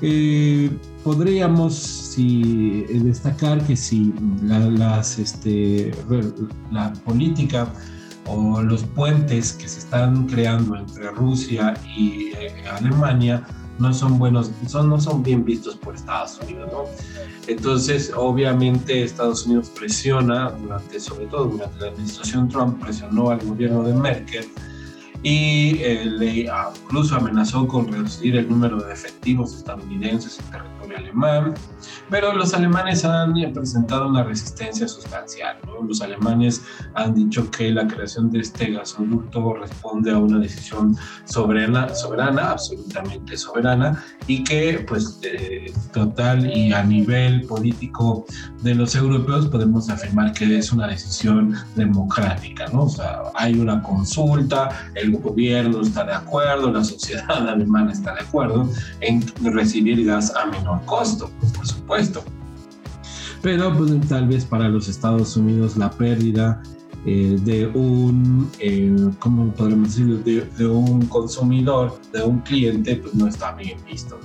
Eh, 0.00 0.70
podríamos 1.04 2.14
eh, 2.16 2.86
destacar 3.04 3.62
que 3.66 3.76
si 3.76 4.14
la, 4.42 4.58
las, 4.58 5.18
este, 5.18 5.92
la 6.70 6.94
política 7.04 7.70
o 8.26 8.62
los 8.62 8.84
puentes 8.84 9.52
que 9.52 9.68
se 9.68 9.80
están 9.80 10.26
creando 10.26 10.76
entre 10.76 11.10
Rusia 11.10 11.74
y 11.96 12.32
eh, 12.38 12.64
Alemania 12.72 13.46
no 13.80 13.92
son 13.94 14.18
buenos, 14.18 14.50
son, 14.66 14.88
no 14.88 15.00
son 15.00 15.22
bien 15.22 15.44
vistos 15.44 15.76
por 15.76 15.94
Estados 15.94 16.38
Unidos, 16.42 16.70
¿no? 16.72 16.84
Entonces, 17.46 18.12
obviamente, 18.14 19.02
Estados 19.02 19.46
Unidos 19.46 19.70
presiona, 19.70 20.50
durante, 20.50 21.00
sobre 21.00 21.26
todo 21.26 21.46
durante 21.46 21.80
la 21.80 21.88
administración 21.88 22.48
Trump, 22.48 22.80
presionó 22.80 23.30
al 23.30 23.40
gobierno 23.40 23.82
de 23.82 23.94
Merkel 23.94 24.46
y 25.22 25.78
eh, 25.82 26.04
le 26.04 26.48
incluso 26.84 27.16
amenazó 27.16 27.66
con 27.66 27.90
reducir 27.90 28.36
el 28.36 28.48
número 28.48 28.80
de 28.80 28.92
efectivos 28.92 29.54
estadounidenses 29.54 30.38
en 30.38 30.44
territorio 30.46 30.69
alemán, 30.96 31.54
pero 32.08 32.32
los 32.32 32.54
alemanes 32.54 33.04
han 33.04 33.34
presentado 33.52 34.08
una 34.08 34.22
resistencia 34.24 34.88
sustancial. 34.88 35.58
Los 35.86 36.02
alemanes 36.02 36.62
han 36.94 37.14
dicho 37.14 37.50
que 37.50 37.70
la 37.70 37.86
creación 37.86 38.30
de 38.30 38.40
este 38.40 38.72
gasoducto 38.72 39.54
responde 39.54 40.10
a 40.10 40.18
una 40.18 40.38
decisión 40.38 40.96
soberana, 41.24 41.94
soberana 41.94 42.50
absolutamente 42.52 43.36
soberana, 43.36 44.04
y 44.26 44.44
que 44.44 44.84
pues 44.86 45.20
total 45.92 46.46
y 46.46 46.72
a 46.72 46.82
nivel 46.82 47.46
político 47.46 48.26
de 48.62 48.74
los 48.74 48.94
europeos 48.94 49.46
podemos 49.46 49.88
afirmar 49.88 50.32
que 50.32 50.58
es 50.58 50.72
una 50.72 50.86
decisión 50.86 51.54
democrática, 51.76 52.66
¿no? 52.72 52.84
O 52.84 52.88
sea, 52.88 53.22
hay 53.34 53.58
una 53.58 53.82
consulta, 53.82 54.90
el 54.94 55.12
gobierno 55.12 55.80
está 55.80 56.04
de 56.04 56.14
acuerdo, 56.14 56.72
la 56.72 56.84
sociedad 56.84 57.30
alemana 57.48 57.92
está 57.92 58.14
de 58.14 58.20
acuerdo 58.20 58.68
en 59.00 59.24
recibir 59.52 60.04
gas 60.04 60.34
a 60.36 60.46
menor 60.46 60.79
costo, 60.86 61.30
por 61.56 61.66
supuesto. 61.66 62.22
Pero 63.42 63.74
pues, 63.76 64.08
tal 64.08 64.28
vez 64.28 64.44
para 64.44 64.68
los 64.68 64.88
Estados 64.88 65.36
Unidos 65.36 65.76
la 65.76 65.90
pérdida 65.90 66.62
eh, 67.06 67.38
de 67.42 67.66
un, 67.66 68.50
eh, 68.58 68.94
¿cómo 69.18 69.52
podemos 69.52 69.96
decir? 69.96 70.22
De, 70.58 70.66
un 70.66 71.06
consumidor, 71.06 71.98
de 72.12 72.22
un 72.22 72.40
cliente, 72.40 72.96
pues 72.96 73.14
no 73.14 73.26
está 73.26 73.52
bien 73.52 73.78
visto. 73.86 74.18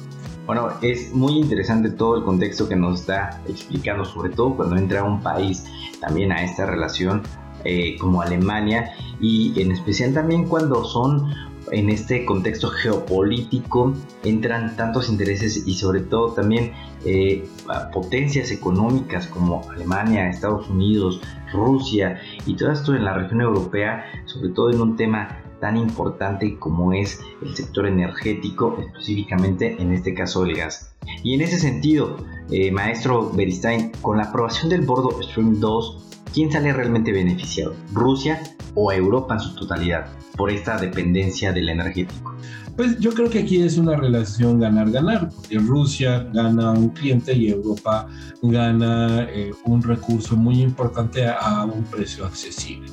Bueno, 0.46 0.70
es 0.82 1.14
muy 1.14 1.38
interesante 1.38 1.90
todo 1.90 2.18
el 2.18 2.24
contexto 2.24 2.68
que 2.68 2.76
nos 2.76 3.00
está 3.00 3.42
explicando, 3.48 4.06
sobre 4.06 4.30
todo 4.32 4.56
cuando 4.58 4.76
entra 4.76 5.04
un 5.04 5.22
país 5.22 5.64
también 6.02 6.32
a 6.32 6.44
esta 6.44 6.66
relación 6.66 7.24
eh, 7.64 7.98
como 8.00 8.22
Alemania 8.22 8.92
y 9.20 9.60
en 9.60 9.72
especial 9.72 10.14
también 10.14 10.46
cuando 10.48 10.84
son 10.84 11.32
en 11.76 11.90
este 11.90 12.24
contexto 12.24 12.70
geopolítico 12.70 13.94
entran 14.24 14.78
tantos 14.78 15.10
intereses 15.10 15.68
y 15.68 15.74
sobre 15.74 16.00
todo 16.00 16.32
también 16.32 16.72
eh, 17.04 17.46
potencias 17.94 18.50
económicas 18.52 19.28
como 19.28 19.70
Alemania, 19.70 20.30
Estados 20.30 20.70
Unidos, 20.70 21.22
Rusia 21.52 22.22
y 22.46 22.56
todo 22.56 22.72
esto 22.72 22.96
en 22.96 23.04
la 23.04 23.14
región 23.14 23.42
europea, 23.42 24.06
sobre 24.26 24.50
todo 24.50 24.72
en 24.72 24.82
un 24.82 24.96
tema 24.96 25.42
tan 25.60 25.76
importante 25.76 26.58
como 26.58 26.94
es 26.94 27.20
el 27.42 27.56
sector 27.56 27.88
energético, 27.88 28.78
específicamente 28.80 29.76
en 29.82 29.92
este 29.92 30.14
caso 30.14 30.46
el 30.46 30.56
gas. 30.56 30.96
Y 31.24 31.34
en 31.34 31.42
ese 31.42 31.60
sentido, 31.60 32.18
eh, 32.52 32.72
maestro 32.72 33.32
Beristain, 33.32 33.92
con 34.02 34.18
la 34.18 34.24
aprobación 34.24 34.70
del 34.70 34.82
Bordo 34.82 35.22
Stream 35.22 35.60
2, 35.60 36.15
¿quién 36.36 36.52
sale 36.52 36.74
realmente 36.74 37.14
beneficiado? 37.14 37.74
¿Rusia 37.94 38.44
o 38.76 38.92
Europa 38.92 39.36
en 39.36 39.40
su 39.40 39.56
totalidad 39.56 40.08
por 40.36 40.52
esta 40.52 40.78
dependencia 40.78 41.54
del 41.54 41.70
energético? 41.70 42.36
Pues 42.76 43.00
yo 43.00 43.14
creo 43.14 43.30
que 43.30 43.40
aquí 43.40 43.62
es 43.62 43.78
una 43.78 43.96
relación 43.96 44.60
ganar-ganar, 44.60 45.30
porque 45.30 45.58
Rusia 45.60 46.28
gana 46.34 46.72
un 46.72 46.90
cliente 46.90 47.34
y 47.34 47.48
Europa 47.48 48.10
gana 48.42 49.24
eh, 49.30 49.54
un 49.64 49.82
recurso 49.82 50.36
muy 50.36 50.62
importante 50.62 51.26
a, 51.26 51.64
un 51.64 51.86
precio 51.86 52.26
accesible. 52.26 52.92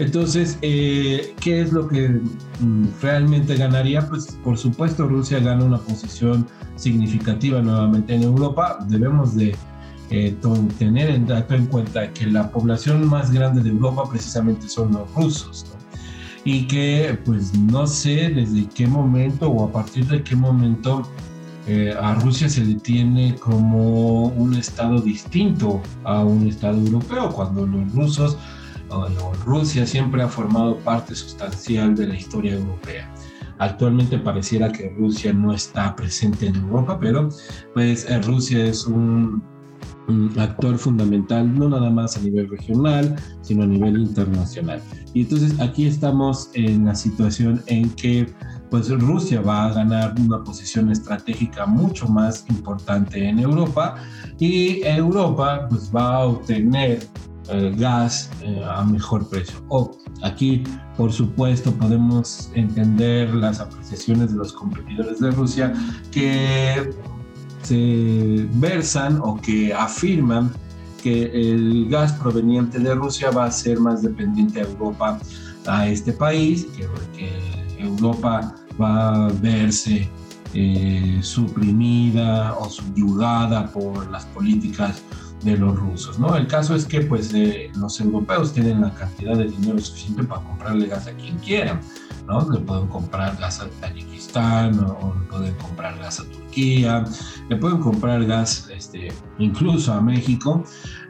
Entonces, 0.00 0.58
eh, 0.62 1.34
¿qué 1.40 1.60
es 1.60 1.72
lo 1.72 1.86
que 1.86 2.08
mm, 2.08 2.86
realmente 3.00 3.54
ganaría? 3.54 4.08
Pues 4.08 4.36
por 4.42 4.58
supuesto 4.58 5.06
Rusia 5.06 5.38
gana 5.38 5.64
una 5.64 5.78
posición 5.78 6.48
significativa 6.74 7.62
nuevamente 7.62 8.16
en 8.16 8.24
Europa. 8.24 8.84
Debemos 8.88 9.36
de 9.36 9.54
eh, 10.12 10.36
tener 10.78 11.08
en, 11.08 11.26
dato 11.26 11.54
en 11.54 11.64
cuenta 11.66 12.12
que 12.12 12.26
la 12.26 12.50
población 12.50 13.08
más 13.08 13.32
grande 13.32 13.62
de 13.62 13.70
Europa 13.70 14.04
precisamente 14.10 14.68
son 14.68 14.92
los 14.92 15.10
rusos, 15.14 15.64
y 16.44 16.66
que 16.66 17.18
pues 17.24 17.54
no 17.54 17.86
sé 17.86 18.28
desde 18.28 18.68
qué 18.68 18.86
momento 18.86 19.48
o 19.48 19.64
a 19.64 19.72
partir 19.72 20.06
de 20.08 20.22
qué 20.22 20.36
momento 20.36 21.02
eh, 21.66 21.94
a 21.98 22.14
Rusia 22.16 22.48
se 22.50 22.62
le 22.62 22.74
tiene 22.74 23.36
como 23.36 24.26
un 24.26 24.52
estado 24.54 25.00
distinto 25.00 25.80
a 26.04 26.22
un 26.22 26.46
estado 26.46 26.76
europeo, 26.78 27.30
cuando 27.30 27.66
los 27.66 27.90
rusos 27.94 28.36
o, 28.90 29.32
Rusia 29.46 29.86
siempre 29.86 30.22
ha 30.22 30.28
formado 30.28 30.76
parte 30.80 31.14
sustancial 31.14 31.94
de 31.94 32.08
la 32.08 32.16
historia 32.16 32.52
europea. 32.52 33.10
Actualmente 33.58 34.18
pareciera 34.18 34.70
que 34.70 34.94
Rusia 34.98 35.32
no 35.32 35.54
está 35.54 35.96
presente 35.96 36.48
en 36.48 36.56
Europa, 36.56 36.98
pero 37.00 37.30
pues 37.72 38.04
eh, 38.10 38.20
Rusia 38.20 38.66
es 38.66 38.84
un 38.86 39.51
actor 40.38 40.78
fundamental, 40.78 41.54
no 41.54 41.68
nada 41.68 41.90
más 41.90 42.16
a 42.16 42.20
nivel 42.20 42.48
regional, 42.48 43.16
sino 43.42 43.64
a 43.64 43.66
nivel 43.66 43.98
internacional. 43.98 44.80
Y 45.14 45.22
entonces 45.22 45.58
aquí 45.60 45.86
estamos 45.86 46.50
en 46.54 46.86
la 46.86 46.94
situación 46.94 47.62
en 47.66 47.90
que 47.90 48.26
pues 48.70 48.88
Rusia 48.88 49.42
va 49.42 49.66
a 49.66 49.72
ganar 49.74 50.14
una 50.18 50.42
posición 50.42 50.90
estratégica 50.90 51.66
mucho 51.66 52.08
más 52.08 52.46
importante 52.48 53.28
en 53.28 53.38
Europa 53.38 53.96
y 54.38 54.82
Europa 54.84 55.66
pues 55.68 55.90
va 55.94 56.14
a 56.16 56.24
obtener 56.24 57.00
eh, 57.48 57.74
gas 57.76 58.30
eh, 58.42 58.64
a 58.64 58.84
mejor 58.84 59.28
precio. 59.28 59.56
O 59.68 59.90
aquí, 60.22 60.62
por 60.96 61.12
supuesto, 61.12 61.72
podemos 61.72 62.50
entender 62.54 63.34
las 63.34 63.60
apreciaciones 63.60 64.30
de 64.30 64.38
los 64.38 64.52
competidores 64.52 65.18
de 65.18 65.32
Rusia 65.32 65.72
que 66.12 66.88
se 67.62 68.46
versan 68.54 69.20
o 69.22 69.40
que 69.40 69.72
afirman 69.72 70.52
que 71.02 71.24
el 71.50 71.88
gas 71.88 72.12
proveniente 72.12 72.78
de 72.78 72.94
Rusia 72.94 73.30
va 73.30 73.46
a 73.46 73.50
ser 73.50 73.80
más 73.80 74.02
dependiente 74.02 74.60
a 74.60 74.64
Europa, 74.64 75.18
a 75.66 75.88
este 75.88 76.12
país, 76.12 76.66
que, 76.76 76.86
que 77.16 77.82
Europa 77.82 78.54
va 78.80 79.26
a 79.26 79.28
verse 79.40 80.08
eh, 80.54 81.18
suprimida 81.22 82.54
o 82.58 82.68
subyugada 82.68 83.72
por 83.72 84.10
las 84.10 84.26
políticas 84.26 85.02
de 85.42 85.56
los 85.56 85.76
rusos, 85.76 86.18
¿no? 86.18 86.36
El 86.36 86.46
caso 86.46 86.74
es 86.74 86.84
que 86.84 87.00
pues 87.00 87.32
eh, 87.34 87.70
los 87.76 88.00
europeos 88.00 88.52
tienen 88.52 88.80
la 88.80 88.90
cantidad 88.94 89.36
de 89.36 89.44
dinero 89.44 89.78
suficiente 89.78 90.24
para 90.24 90.42
comprarle 90.42 90.86
gas 90.86 91.06
a 91.06 91.12
quien 91.12 91.36
quieran, 91.38 91.80
¿no? 92.26 92.48
Le 92.50 92.60
pueden 92.60 92.86
comprar 92.88 93.36
gas 93.36 93.60
a 93.60 93.68
Tayikistán 93.80 94.78
o, 94.80 95.14
le 95.14 95.26
pueden 95.26 95.54
comprar 95.56 95.98
gas 95.98 96.20
a 96.20 96.24
Turquía, 96.24 97.04
le 97.48 97.56
pueden 97.56 97.78
comprar 97.78 98.24
gas 98.24 98.68
este, 98.72 99.12
incluso 99.38 99.92
a 99.92 100.00
México, 100.00 100.62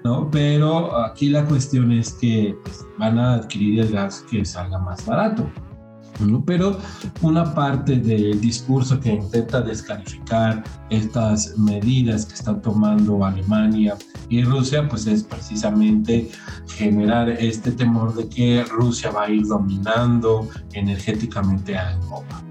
¿no? 0.04 0.30
Pero 0.30 0.96
aquí 1.04 1.28
la 1.28 1.44
cuestión 1.44 1.92
es 1.92 2.14
que 2.14 2.56
pues, 2.64 2.86
van 2.98 3.18
a 3.18 3.34
adquirir 3.34 3.80
el 3.80 3.92
gas 3.92 4.24
que 4.30 4.44
salga 4.44 4.78
más 4.78 5.04
barato. 5.04 5.48
Pero 6.46 6.78
una 7.22 7.54
parte 7.54 7.96
del 7.96 8.40
discurso 8.40 9.00
que 9.00 9.10
intenta 9.14 9.60
descalificar 9.60 10.62
estas 10.90 11.56
medidas 11.58 12.26
que 12.26 12.34
están 12.34 12.62
tomando 12.62 13.24
Alemania 13.24 13.96
y 14.28 14.42
Rusia, 14.44 14.88
pues 14.88 15.06
es 15.06 15.22
precisamente 15.24 16.30
generar 16.68 17.28
este 17.28 17.72
temor 17.72 18.14
de 18.14 18.28
que 18.28 18.64
Rusia 18.64 19.10
va 19.10 19.24
a 19.24 19.30
ir 19.30 19.46
dominando 19.46 20.48
energéticamente 20.72 21.76
a 21.76 21.92
Europa. 21.92 22.42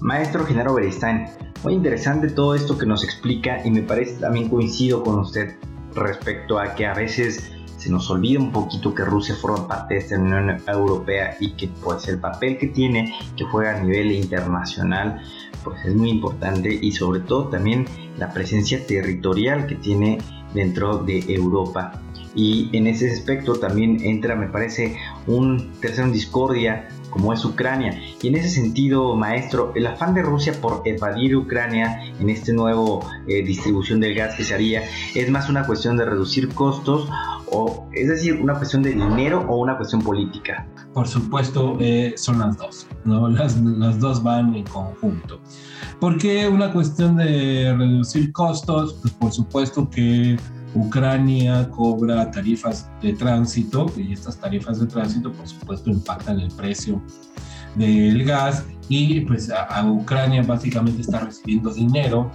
Maestro 0.00 0.44
Genaro 0.44 0.74
Beristain, 0.74 1.26
muy 1.62 1.74
interesante 1.74 2.28
todo 2.28 2.54
esto 2.54 2.76
que 2.76 2.84
nos 2.84 3.02
explica 3.04 3.64
y 3.64 3.70
me 3.70 3.82
parece 3.82 4.20
también 4.20 4.48
coincido 4.48 5.02
con 5.02 5.20
usted 5.20 5.54
respecto 5.94 6.58
a 6.58 6.74
que 6.74 6.86
a 6.86 6.94
veces 6.94 7.53
se 7.84 7.90
nos 7.90 8.10
olvida 8.10 8.40
un 8.40 8.50
poquito 8.50 8.94
que 8.94 9.04
Rusia 9.04 9.34
forma 9.34 9.68
parte 9.68 9.94
de 9.94 10.00
esta 10.00 10.18
Unión 10.18 10.56
Europea 10.66 11.36
y 11.38 11.52
que 11.52 11.68
pues 11.68 12.08
el 12.08 12.18
papel 12.18 12.56
que 12.56 12.68
tiene, 12.68 13.14
que 13.36 13.44
juega 13.44 13.76
a 13.76 13.80
nivel 13.82 14.10
internacional, 14.12 15.20
pues 15.62 15.84
es 15.84 15.94
muy 15.94 16.08
importante 16.08 16.72
y 16.72 16.92
sobre 16.92 17.20
todo 17.20 17.48
también 17.48 17.84
la 18.16 18.32
presencia 18.32 18.86
territorial 18.86 19.66
que 19.66 19.74
tiene 19.74 20.16
dentro 20.54 20.96
de 20.96 21.18
Europa. 21.28 22.00
Y 22.34 22.70
en 22.72 22.86
ese 22.86 23.10
aspecto 23.10 23.56
también 23.56 24.02
entra, 24.02 24.34
me 24.34 24.46
parece, 24.48 24.96
un 25.26 25.72
tercero 25.80 26.06
en 26.06 26.12
discordia 26.14 26.88
como 27.14 27.32
es 27.32 27.44
Ucrania. 27.44 27.98
Y 28.20 28.28
en 28.28 28.34
ese 28.34 28.50
sentido, 28.50 29.14
maestro, 29.14 29.72
el 29.76 29.86
afán 29.86 30.14
de 30.14 30.22
Rusia 30.22 30.52
por 30.60 30.82
evadir 30.84 31.36
Ucrania 31.36 32.00
en 32.20 32.28
este 32.28 32.52
nuevo 32.52 33.08
eh, 33.28 33.42
distribución 33.42 34.00
del 34.00 34.14
gas 34.14 34.34
que 34.34 34.44
se 34.44 34.52
haría 34.52 34.82
es 35.14 35.30
más 35.30 35.48
una 35.48 35.64
cuestión 35.64 35.96
de 35.96 36.04
reducir 36.04 36.48
costos 36.52 37.08
o 37.50 37.88
es 37.92 38.08
decir, 38.08 38.40
una 38.42 38.54
cuestión 38.54 38.82
de 38.82 38.90
dinero 38.90 39.46
o 39.48 39.58
una 39.58 39.76
cuestión 39.76 40.02
política. 40.02 40.66
Por 40.92 41.06
supuesto, 41.06 41.76
eh, 41.80 42.14
son 42.16 42.40
las 42.40 42.58
dos, 42.58 42.88
¿no? 43.04 43.28
Las, 43.34 43.56
las 43.58 44.00
dos 44.00 44.22
van 44.22 44.54
en 44.56 44.64
conjunto. 44.64 45.40
¿Por 46.00 46.18
qué 46.18 46.48
una 46.48 46.72
cuestión 46.72 47.16
de 47.16 47.74
reducir 47.76 48.32
costos? 48.32 48.96
Pues 49.00 49.14
por 49.14 49.32
supuesto 49.32 49.88
que 49.88 50.36
Ucrania 50.74 51.68
cobra 51.70 52.30
tarifas 52.30 52.88
de 53.00 53.12
tránsito 53.12 53.86
y 53.96 54.12
estas 54.12 54.38
tarifas 54.38 54.80
de 54.80 54.86
tránsito 54.86 55.32
por 55.32 55.46
supuesto 55.46 55.90
impactan 55.90 56.40
el 56.40 56.50
precio 56.52 57.00
del 57.76 58.24
gas 58.24 58.64
y 58.88 59.20
pues 59.20 59.50
a, 59.50 59.84
Ucrania 59.88 60.42
básicamente 60.42 61.02
está 61.02 61.20
recibiendo 61.20 61.72
dinero 61.72 62.30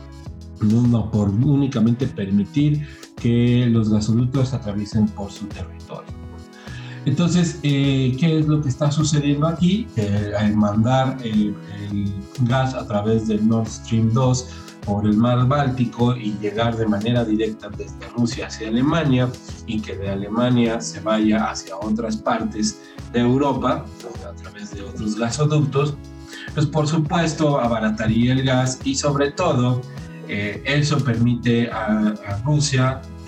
no, 0.62 1.10
por 1.12 1.30
únicamente 1.30 2.06
permitir 2.08 2.86
que 3.16 3.66
los 3.70 3.90
gasoductos 3.90 4.54
atraviesen 4.54 5.08
por 5.08 5.32
su 5.32 5.46
territorio. 5.46 6.12
Entonces, 7.06 7.60
eh, 7.64 8.16
¿qué 8.20 8.40
es 8.40 8.48
lo 8.48 8.62
que 8.62 8.68
está 8.68 8.92
sucediendo 8.92 9.48
aquí? 9.48 9.88
al 10.38 10.56
mandar 10.58 11.18
el, 11.24 11.56
el, 11.90 12.14
gas 12.42 12.74
a 12.74 12.86
través 12.86 13.28
del 13.30 13.48
Nord 13.48 13.70
Stream 13.70 14.12
2 14.12 14.69
por 14.90 15.06
el 15.06 15.18
mar 15.18 15.48
Báltico 15.48 16.16
y 16.16 16.36
llegar 16.42 16.76
de 16.76 16.88
manera 16.88 17.24
directa 17.24 17.70
desde 17.70 18.10
Rusia 18.18 18.48
hacia 18.48 18.70
Alemania 18.70 19.30
y 19.68 19.80
que 19.80 19.96
de 19.96 20.10
Alemania 20.10 20.82
se 20.82 21.00
vaya 21.00 21.46
hacia 21.46 21.78
otras 21.78 22.18
partes 22.18 22.82
de 23.14 23.20
Europa 23.20 23.86
a 24.28 24.34
través 24.42 24.72
de 24.72 24.82
otros 24.82 25.16
gasoductos, 25.16 25.94
pues 26.56 26.66
por 26.66 26.88
supuesto 26.88 27.60
abarataría 27.60 28.34
el 28.34 28.42
gas 28.42 28.80
y 28.84 28.96
sobre 28.96 29.30
todo 29.32 29.80
eh, 30.28 30.64
eso 30.66 30.98
permite 30.98 31.70
a, 31.70 32.16
Rusia 32.44 33.00
pues, 33.00 33.06
este, 33.06 33.19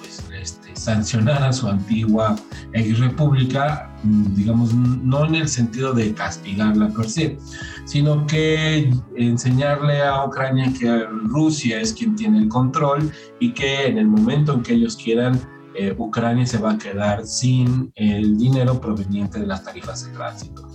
sancionar 0.81 1.43
a 1.43 1.53
su 1.53 1.67
antigua 1.67 2.35
ex 2.73 2.99
república, 2.99 3.93
mm, 4.03 4.33
digamos, 4.33 4.73
no 4.73 5.25
en 5.25 5.35
el 5.35 5.47
sentido 5.47 5.93
de 5.93 6.13
castigarla 6.13 6.89
per 6.89 7.07
se, 7.07 7.37
sino 7.85 8.25
que 8.25 8.91
enseñarle 9.15 10.01
a 10.01 10.25
Ucrania 10.25 10.73
que 10.77 11.05
Rusia 11.25 11.79
es 11.79 11.93
quien 11.93 12.15
tiene 12.15 12.39
el 12.39 12.49
control 12.49 13.11
y 13.39 13.53
que 13.53 13.87
en 13.87 13.99
el 13.99 14.07
momento 14.07 14.53
en 14.53 14.63
que 14.63 14.73
ellos 14.73 14.95
quieran, 14.95 15.39
eh, 15.75 15.95
Ucrania 15.97 16.45
se 16.45 16.57
va 16.57 16.71
a 16.71 16.77
quedar 16.77 17.25
sin 17.25 17.91
el 17.95 18.37
dinero 18.37 18.81
proveniente 18.81 19.39
de 19.39 19.47
las 19.47 19.63
tarifas 19.63 20.05
de 20.05 20.11
tránsito. 20.13 20.67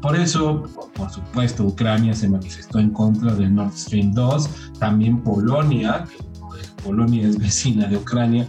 Por 0.00 0.16
eso, 0.16 0.62
por 0.94 1.10
supuesto, 1.10 1.64
Ucrania 1.64 2.14
se 2.14 2.28
manifestó 2.28 2.78
en 2.78 2.90
contra 2.90 3.34
del 3.34 3.54
Nord 3.54 3.74
Stream 3.74 4.12
2, 4.12 4.78
también 4.78 5.22
Polonia, 5.22 6.04
que 6.10 6.29
Polonia 6.84 7.26
es 7.28 7.38
vecina 7.38 7.86
de 7.86 7.96
Ucrania, 7.96 8.46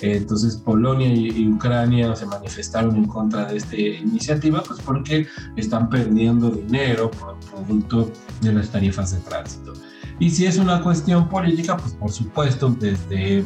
eh, 0.00 0.16
entonces 0.16 0.56
Polonia 0.56 1.12
y, 1.12 1.48
Ucrania 1.48 2.14
se 2.16 2.26
manifestaron 2.26 2.96
en 2.96 3.06
contra 3.06 3.46
de 3.46 3.56
esta 3.56 3.76
iniciativa, 3.76 4.62
pues 4.62 4.80
porque 4.80 5.26
están 5.56 5.88
perdiendo 5.88 6.50
dinero 6.50 7.10
por 7.10 7.38
producto 7.40 8.10
de 8.40 8.52
las 8.52 8.70
tarifas 8.70 9.12
de 9.12 9.18
tránsito. 9.20 9.72
Y 10.18 10.30
si 10.30 10.46
es 10.46 10.58
una 10.58 10.82
cuestión 10.82 11.28
política, 11.28 11.76
pues 11.76 11.94
por 11.94 12.12
supuesto, 12.12 12.74
desde 12.78 13.44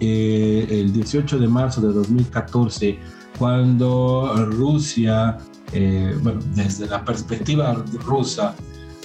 eh, 0.00 0.66
el 0.68 0.92
18 0.92 1.38
de 1.38 1.48
marzo 1.48 1.80
de 1.80 1.92
2014, 1.92 2.98
cuando 3.38 4.46
Rusia, 4.50 5.38
eh, 5.72 6.16
bueno, 6.22 6.40
desde 6.54 6.86
la 6.86 7.04
perspectiva 7.04 7.72
rusa, 8.04 8.54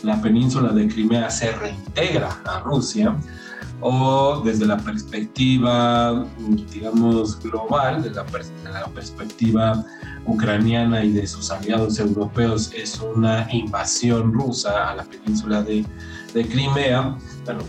la 0.03 0.21
península 0.21 0.71
de 0.73 0.87
Crimea 0.87 1.29
se 1.29 1.51
reintegra 1.51 2.41
a 2.45 2.59
Rusia, 2.59 3.15
o 3.81 4.41
desde 4.43 4.65
la 4.65 4.77
perspectiva, 4.77 6.25
digamos, 6.71 7.41
global, 7.41 8.03
de 8.03 8.11
la, 8.11 8.25
perspectiva 8.93 9.83
ucraniana 10.25 11.03
y 11.03 11.13
de 11.13 11.25
sus 11.25 11.49
aliados 11.51 11.99
europeos, 11.99 12.71
es 12.73 12.99
una 12.99 13.47
invasión 13.51 14.31
rusa 14.33 14.91
a 14.91 14.95
la 14.95 15.03
península 15.03 15.63
de, 15.63 15.85
de 16.33 16.45
Crimea. 16.47 17.17
Bueno, 17.45 17.61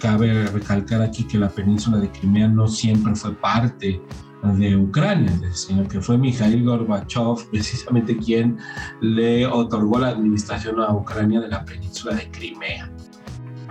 cabe 0.00 0.46
recalcar 0.46 1.02
aquí 1.02 1.24
que 1.24 1.38
la 1.38 1.48
península 1.48 1.98
de 1.98 2.10
Crimea 2.10 2.48
no 2.48 2.68
siempre 2.68 3.14
fue 3.14 3.34
parte 3.34 4.00
de 4.42 4.76
Ucrania, 4.76 5.32
sino 5.52 5.86
que 5.88 6.00
fue 6.00 6.16
Mikhail 6.16 6.64
Gorbachev 6.64 7.48
precisamente 7.50 8.16
quien 8.16 8.56
le 9.00 9.46
otorgó 9.46 9.98
la 9.98 10.08
administración 10.08 10.80
a 10.80 10.92
Ucrania 10.92 11.40
de 11.40 11.48
la 11.48 11.64
península 11.64 12.14
de 12.14 12.30
Crimea. 12.30 12.90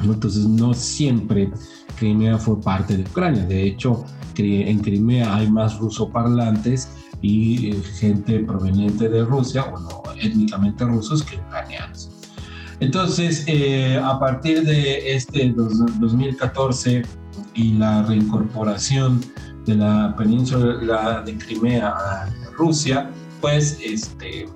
Entonces 0.04 0.46
no 0.46 0.74
siempre 0.74 1.52
Crimea 1.96 2.38
fue 2.38 2.60
parte 2.62 2.98
de 2.98 3.04
Ucrania. 3.04 3.46
De 3.46 3.64
hecho, 3.64 4.06
en 4.38 4.80
Crimea 4.80 5.36
hay 5.36 5.50
más 5.50 5.78
rusoparlantes 5.80 6.90
y 7.22 7.72
eh, 7.72 7.82
gente 7.98 8.40
proveniente 8.40 9.10
de 9.10 9.24
Rusia, 9.24 9.64
bueno, 9.64 10.04
étnicamente 10.22 10.86
rusos 10.86 11.24
que 11.24 11.38
ucranianos. 11.38 12.12
Entonces, 12.80 13.46
eh, 13.48 14.00
a 14.04 14.20
partir 14.20 14.64
de 14.64 15.16
este 15.16 15.54
2014 15.54 17.04
y 17.54 17.74
la 17.74 18.04
reincorporación 18.04 19.22
de 19.66 19.76
la 19.76 20.14
península 20.18 21.22
de 21.26 21.38
Crimea 21.38 21.90
a 21.90 22.30
Rusia, 22.58 23.10
pues 23.40 23.80
este, 23.82 24.48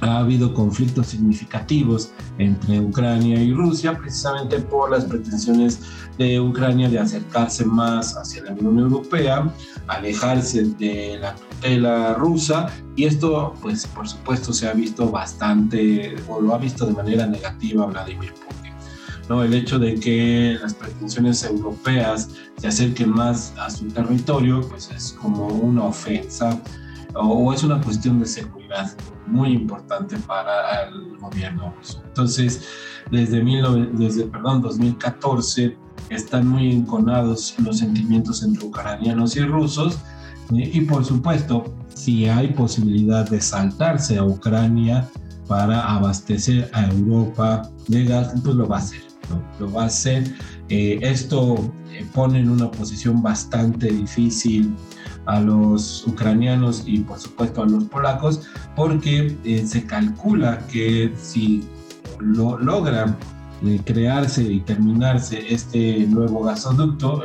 ha 0.00 0.18
habido 0.18 0.54
conflictos 0.54 1.08
significativos 1.08 2.12
entre 2.38 2.80
Ucrania 2.80 3.42
y 3.42 3.52
Rusia, 3.52 3.96
precisamente 3.96 4.58
por 4.58 4.90
las 4.90 5.04
pretensiones 5.04 5.80
de 6.18 6.40
Ucrania 6.40 6.88
de 6.88 6.98
acercarse 6.98 7.64
más 7.64 8.16
hacia 8.16 8.44
la 8.44 8.52
Unión 8.52 8.78
Europea, 8.78 9.52
alejarse 9.86 10.64
de 10.64 11.18
la 11.20 11.34
tutela 11.34 12.14
rusa, 12.14 12.68
y 12.96 13.04
esto, 13.04 13.54
pues, 13.62 13.86
por 13.86 14.08
supuesto, 14.08 14.52
se 14.52 14.68
ha 14.68 14.72
visto 14.72 15.10
bastante, 15.10 16.16
o 16.28 16.40
lo 16.40 16.54
ha 16.54 16.58
visto 16.58 16.86
de 16.86 16.92
manera 16.92 17.26
negativa 17.26 17.86
Vladimir 17.86 18.32
Putin. 18.34 18.72
¿no? 19.28 19.42
El 19.42 19.54
hecho 19.54 19.78
de 19.78 19.94
que 19.94 20.58
las 20.60 20.74
pretensiones 20.74 21.44
europeas 21.44 22.28
se 22.56 22.68
acerquen 22.68 23.10
más 23.10 23.54
a 23.58 23.70
su 23.70 23.88
territorio, 23.88 24.60
pues 24.68 24.90
es 24.90 25.12
como 25.20 25.46
una 25.46 25.84
ofensa 25.84 26.60
o, 27.14 27.52
es 27.52 27.62
una 27.62 27.80
cuestión 27.80 28.20
de 28.20 28.26
seguridad 28.26 28.61
muy 29.26 29.52
importante 29.52 30.16
para 30.18 30.84
el 30.84 31.16
gobierno 31.18 31.74
ruso. 31.76 32.02
Entonces, 32.04 32.68
desde, 33.10 33.42
desde 33.92 34.24
perdón, 34.24 34.62
2014 34.62 35.76
están 36.10 36.48
muy 36.48 36.72
enconados 36.72 37.54
los 37.58 37.78
sentimientos 37.78 38.42
entre 38.42 38.66
ucranianos 38.66 39.36
y 39.36 39.40
rusos 39.40 39.98
y, 40.50 40.82
por 40.82 41.04
supuesto, 41.04 41.64
si 41.94 42.26
hay 42.26 42.48
posibilidad 42.48 43.28
de 43.28 43.40
saltarse 43.40 44.18
a 44.18 44.24
Ucrania 44.24 45.08
para 45.46 45.94
abastecer 45.94 46.70
a 46.74 46.86
Europa 46.88 47.70
de 47.88 48.04
gas, 48.04 48.34
pues 48.42 48.56
lo 48.56 48.68
va 48.68 48.76
a 48.76 48.80
hacer. 48.80 49.02
Lo 49.58 49.72
va 49.72 49.84
a 49.84 49.86
hacer. 49.86 50.34
Eh, 50.68 50.98
esto 51.00 51.54
eh, 51.90 52.04
pone 52.12 52.40
en 52.40 52.50
una 52.50 52.70
posición 52.70 53.22
bastante 53.22 53.86
difícil 53.86 54.74
a 55.26 55.40
los 55.40 56.06
ucranianos 56.06 56.82
y 56.86 56.98
por 56.98 57.18
supuesto 57.18 57.62
a 57.62 57.66
los 57.66 57.84
polacos 57.84 58.42
porque 58.74 59.36
eh, 59.44 59.64
se 59.66 59.86
calcula 59.86 60.58
que 60.66 61.12
si 61.16 61.64
lo 62.18 62.58
logran 62.58 63.16
crearse 63.84 64.42
y 64.42 64.60
terminarse 64.60 65.52
este 65.52 66.06
nuevo 66.06 66.42
gasoducto, 66.42 67.22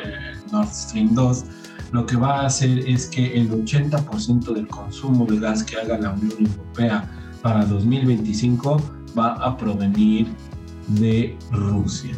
Nord 0.51 0.69
Stream 0.69 1.13
2, 1.15 1.45
lo 1.91 2.05
que 2.05 2.15
va 2.15 2.41
a 2.41 2.45
hacer 2.45 2.79
es 2.79 3.07
que 3.07 3.33
el 3.33 3.49
80% 3.49 4.53
del 4.53 4.67
consumo 4.67 5.25
de 5.25 5.39
gas 5.39 5.63
que 5.63 5.77
haga 5.77 5.97
la 5.97 6.12
Unión 6.12 6.33
Europea 6.39 7.10
para 7.41 7.65
2025 7.65 8.81
va 9.17 9.33
a 9.33 9.57
provenir 9.57 10.27
de 10.99 11.36
Rusia. 11.51 12.13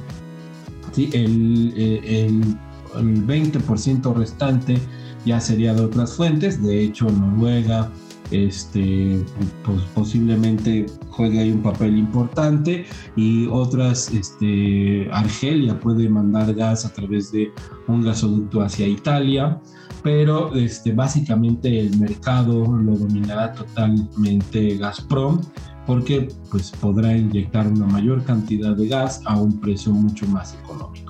¿Sí? 0.92 1.10
El, 1.14 1.74
el, 1.78 2.58
el 2.98 3.28
20% 3.28 4.14
restante 4.16 4.82
ya 5.26 5.40
sería 5.40 5.74
de 5.74 5.82
otras 5.82 6.16
fuentes, 6.16 6.62
de 6.64 6.84
hecho 6.84 7.10
Noruega, 7.10 7.92
este, 8.32 9.24
pues 9.64 9.82
posiblemente 9.96 10.86
juegue 11.10 11.40
ahí 11.40 11.52
un 11.52 11.62
papel 11.62 11.98
importante. 11.98 12.86
Y 13.16 13.48
otras, 13.48 14.12
este, 14.14 15.10
Argelia 15.12 15.80
puede 15.80 16.10
mandar 16.10 16.54
gas 16.54 16.86
a 16.86 16.94
través 16.94 17.32
de 17.32 17.52
un 17.88 18.02
gasoducto 18.02 18.62
hacia 18.62 18.88
Italia, 18.88 19.60
pero 20.04 20.54
este, 20.56 20.92
básicamente 20.92 21.80
el 21.80 21.98
mercado 22.00 22.66
lo 22.78 22.96
dominará 22.96 23.54
totalmente 23.54 24.78
Gazprom 24.78 25.42
porque 25.86 26.28
pues 26.52 26.70
podrá 26.70 27.18
inyectar 27.18 27.68
una 27.68 27.88
mayor 27.88 28.24
cantidad 28.24 28.76
de 28.76 28.88
gas 28.88 29.22
a 29.26 29.36
un 29.36 29.60
precio 29.60 29.92
mucho 29.92 30.28
más 30.28 30.54
económico. 30.54 31.09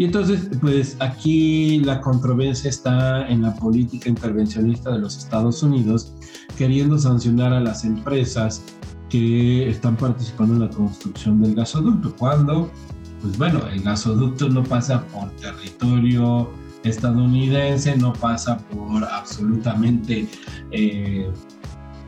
Y 0.00 0.04
entonces, 0.06 0.48
pues 0.62 0.96
aquí 1.00 1.80
la 1.80 2.00
controversia 2.00 2.70
está 2.70 3.28
en 3.28 3.42
la 3.42 3.54
política 3.54 4.08
intervencionista 4.08 4.92
de 4.92 4.98
los 4.98 5.18
Estados 5.18 5.62
Unidos, 5.62 6.14
queriendo 6.56 6.96
sancionar 6.96 7.52
a 7.52 7.60
las 7.60 7.84
empresas 7.84 8.62
que 9.10 9.68
están 9.68 9.98
participando 9.98 10.54
en 10.54 10.60
la 10.60 10.70
construcción 10.70 11.42
del 11.42 11.54
gasoducto, 11.54 12.16
cuando, 12.16 12.70
pues 13.20 13.36
bueno, 13.36 13.60
el 13.70 13.82
gasoducto 13.82 14.48
no 14.48 14.62
pasa 14.62 15.04
por 15.08 15.30
territorio 15.32 16.48
estadounidense, 16.82 17.94
no 17.98 18.14
pasa 18.14 18.56
por 18.56 19.04
absolutamente 19.04 20.26
eh, 20.70 21.30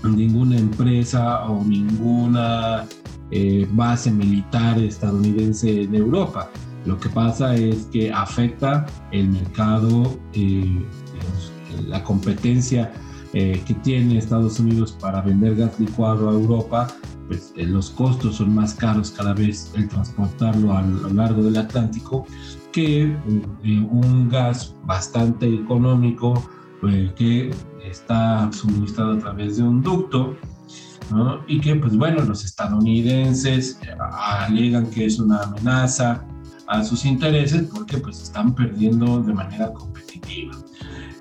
ninguna 0.03 0.57
empresa 0.57 1.45
o 1.45 1.63
ninguna 1.63 2.87
eh, 3.31 3.69
base 3.73 4.11
militar 4.11 4.79
estadounidense 4.79 5.83
en 5.83 5.95
Europa. 5.95 6.49
Lo 6.85 6.99
que 6.99 7.09
pasa 7.09 7.55
es 7.55 7.87
que 7.87 8.13
afecta 8.13 8.87
el 9.13 9.29
mercado, 9.29 10.19
eh, 10.33 10.85
la 11.87 12.03
competencia 12.03 12.93
eh, 13.35 13.63
que 13.65 13.75
tiene 13.75 14.19
Estados 14.19 14.59
Unidos 14.59 14.97
para 15.01 15.21
vender 15.21 15.57
gas 15.57 15.79
licuado 15.79 16.29
a 16.29 16.33
Europa, 16.33 16.89
pues 17.29 17.53
eh, 17.57 17.67
los 17.67 17.91
costos 17.91 18.37
son 18.37 18.55
más 18.55 18.75
caros 18.75 19.13
cada 19.13 19.33
vez 19.33 19.73
el 19.77 19.89
transportarlo 19.89 20.77
a 20.77 20.83
lo 20.83 21.09
largo 21.11 21.43
del 21.43 21.57
Atlántico 21.57 22.27
que 22.73 23.17
un 23.91 24.29
gas 24.31 24.75
bastante 24.85 25.47
económico 25.47 26.43
que 27.17 27.55
está 27.85 28.51
suministrado 28.51 29.13
a 29.13 29.19
través 29.19 29.59
de 29.59 29.63
un 29.63 29.83
ducto. 29.83 30.37
y 31.47 31.61
que 31.61 31.77
pues 31.77 31.97
bueno 31.97 32.23
los 32.23 32.45
estadounidenses 32.45 33.79
alegan 34.11 34.87
que 34.87 35.05
es 35.05 35.19
una 35.19 35.43
amenaza 35.43 36.25
a 36.67 36.85
sus 36.85 37.05
intereses 37.05 37.65
porque 37.73 37.99
pues 37.99 38.23
están 38.23 38.55
perdiendo 38.55 39.23
de 39.23 39.33
manera 39.33 39.73
competitiva. 39.73 40.55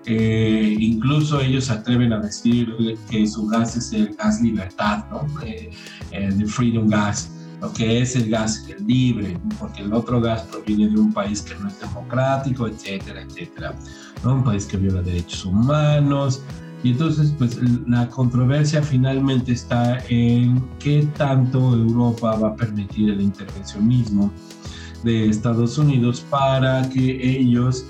Eh, 0.05 0.75
incluso 0.79 1.39
ellos 1.39 1.65
se 1.65 1.73
atreven 1.73 2.11
a 2.13 2.19
decir 2.19 2.73
que 3.09 3.27
su 3.27 3.45
gas 3.47 3.75
es 3.77 3.93
el 3.93 4.15
gas 4.15 4.41
libertad, 4.41 5.05
¿no? 5.11 5.27
Eh, 5.43 5.69
eh 6.11 6.45
freedom 6.47 6.87
gas, 6.87 7.31
lo 7.61 7.71
que 7.71 8.01
es 8.01 8.15
el 8.15 8.29
gas 8.29 8.65
libre, 8.85 9.39
porque 9.59 9.83
el 9.83 9.93
otro 9.93 10.19
gas 10.19 10.41
proviene 10.43 10.89
de 10.89 10.99
un 10.99 11.13
país 11.13 11.41
que 11.43 11.53
no 11.55 11.67
es 11.67 11.79
democrático, 11.79 12.67
etcétera, 12.67 13.21
etcétera, 13.21 13.75
¿no? 14.23 14.35
Un 14.35 14.43
país 14.43 14.65
que 14.65 14.77
viola 14.77 15.01
derechos 15.01 15.45
humanos. 15.45 16.41
Y 16.83 16.91
entonces, 16.91 17.31
pues 17.37 17.59
la 17.87 18.09
controversia 18.09 18.81
finalmente 18.81 19.51
está 19.51 19.99
en 20.09 20.67
qué 20.79 21.07
tanto 21.15 21.75
Europa 21.75 22.35
va 22.37 22.47
a 22.49 22.55
permitir 22.55 23.11
el 23.11 23.21
intervencionismo 23.21 24.31
de 25.03 25.29
Estados 25.29 25.77
Unidos 25.77 26.25
para 26.29 26.87
que 26.89 27.39
ellos 27.39 27.85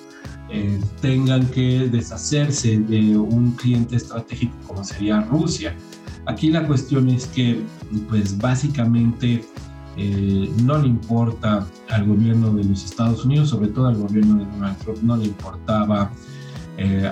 eh, 0.50 0.80
tengan 1.02 1.46
que 1.48 1.88
deshacerse 1.88 2.80
de 2.80 3.18
un 3.18 3.52
cliente 3.52 3.96
estratégico 3.96 4.54
como 4.68 4.84
sería 4.84 5.22
Rusia. 5.22 5.74
Aquí 6.26 6.52
la 6.52 6.68
cuestión 6.68 7.10
es 7.10 7.28
que, 7.28 7.62
pues 8.10 8.38
básicamente, 8.38 9.46
eh, 9.98 10.52
no 10.64 10.78
le 10.78 10.88
importa 10.88 11.66
al 11.90 12.06
gobierno 12.06 12.54
de 12.54 12.66
los 12.66 12.84
Estados 12.84 13.24
Unidos, 13.26 13.50
sobre 13.50 13.70
todo 13.70 13.88
al 13.88 13.96
gobierno 13.96 14.44
de 14.44 14.46
Donald 14.52 14.78
Trump, 14.80 15.02
no 15.04 15.18
le 15.18 15.26
importaba 15.26 16.12
eh, 16.78 17.10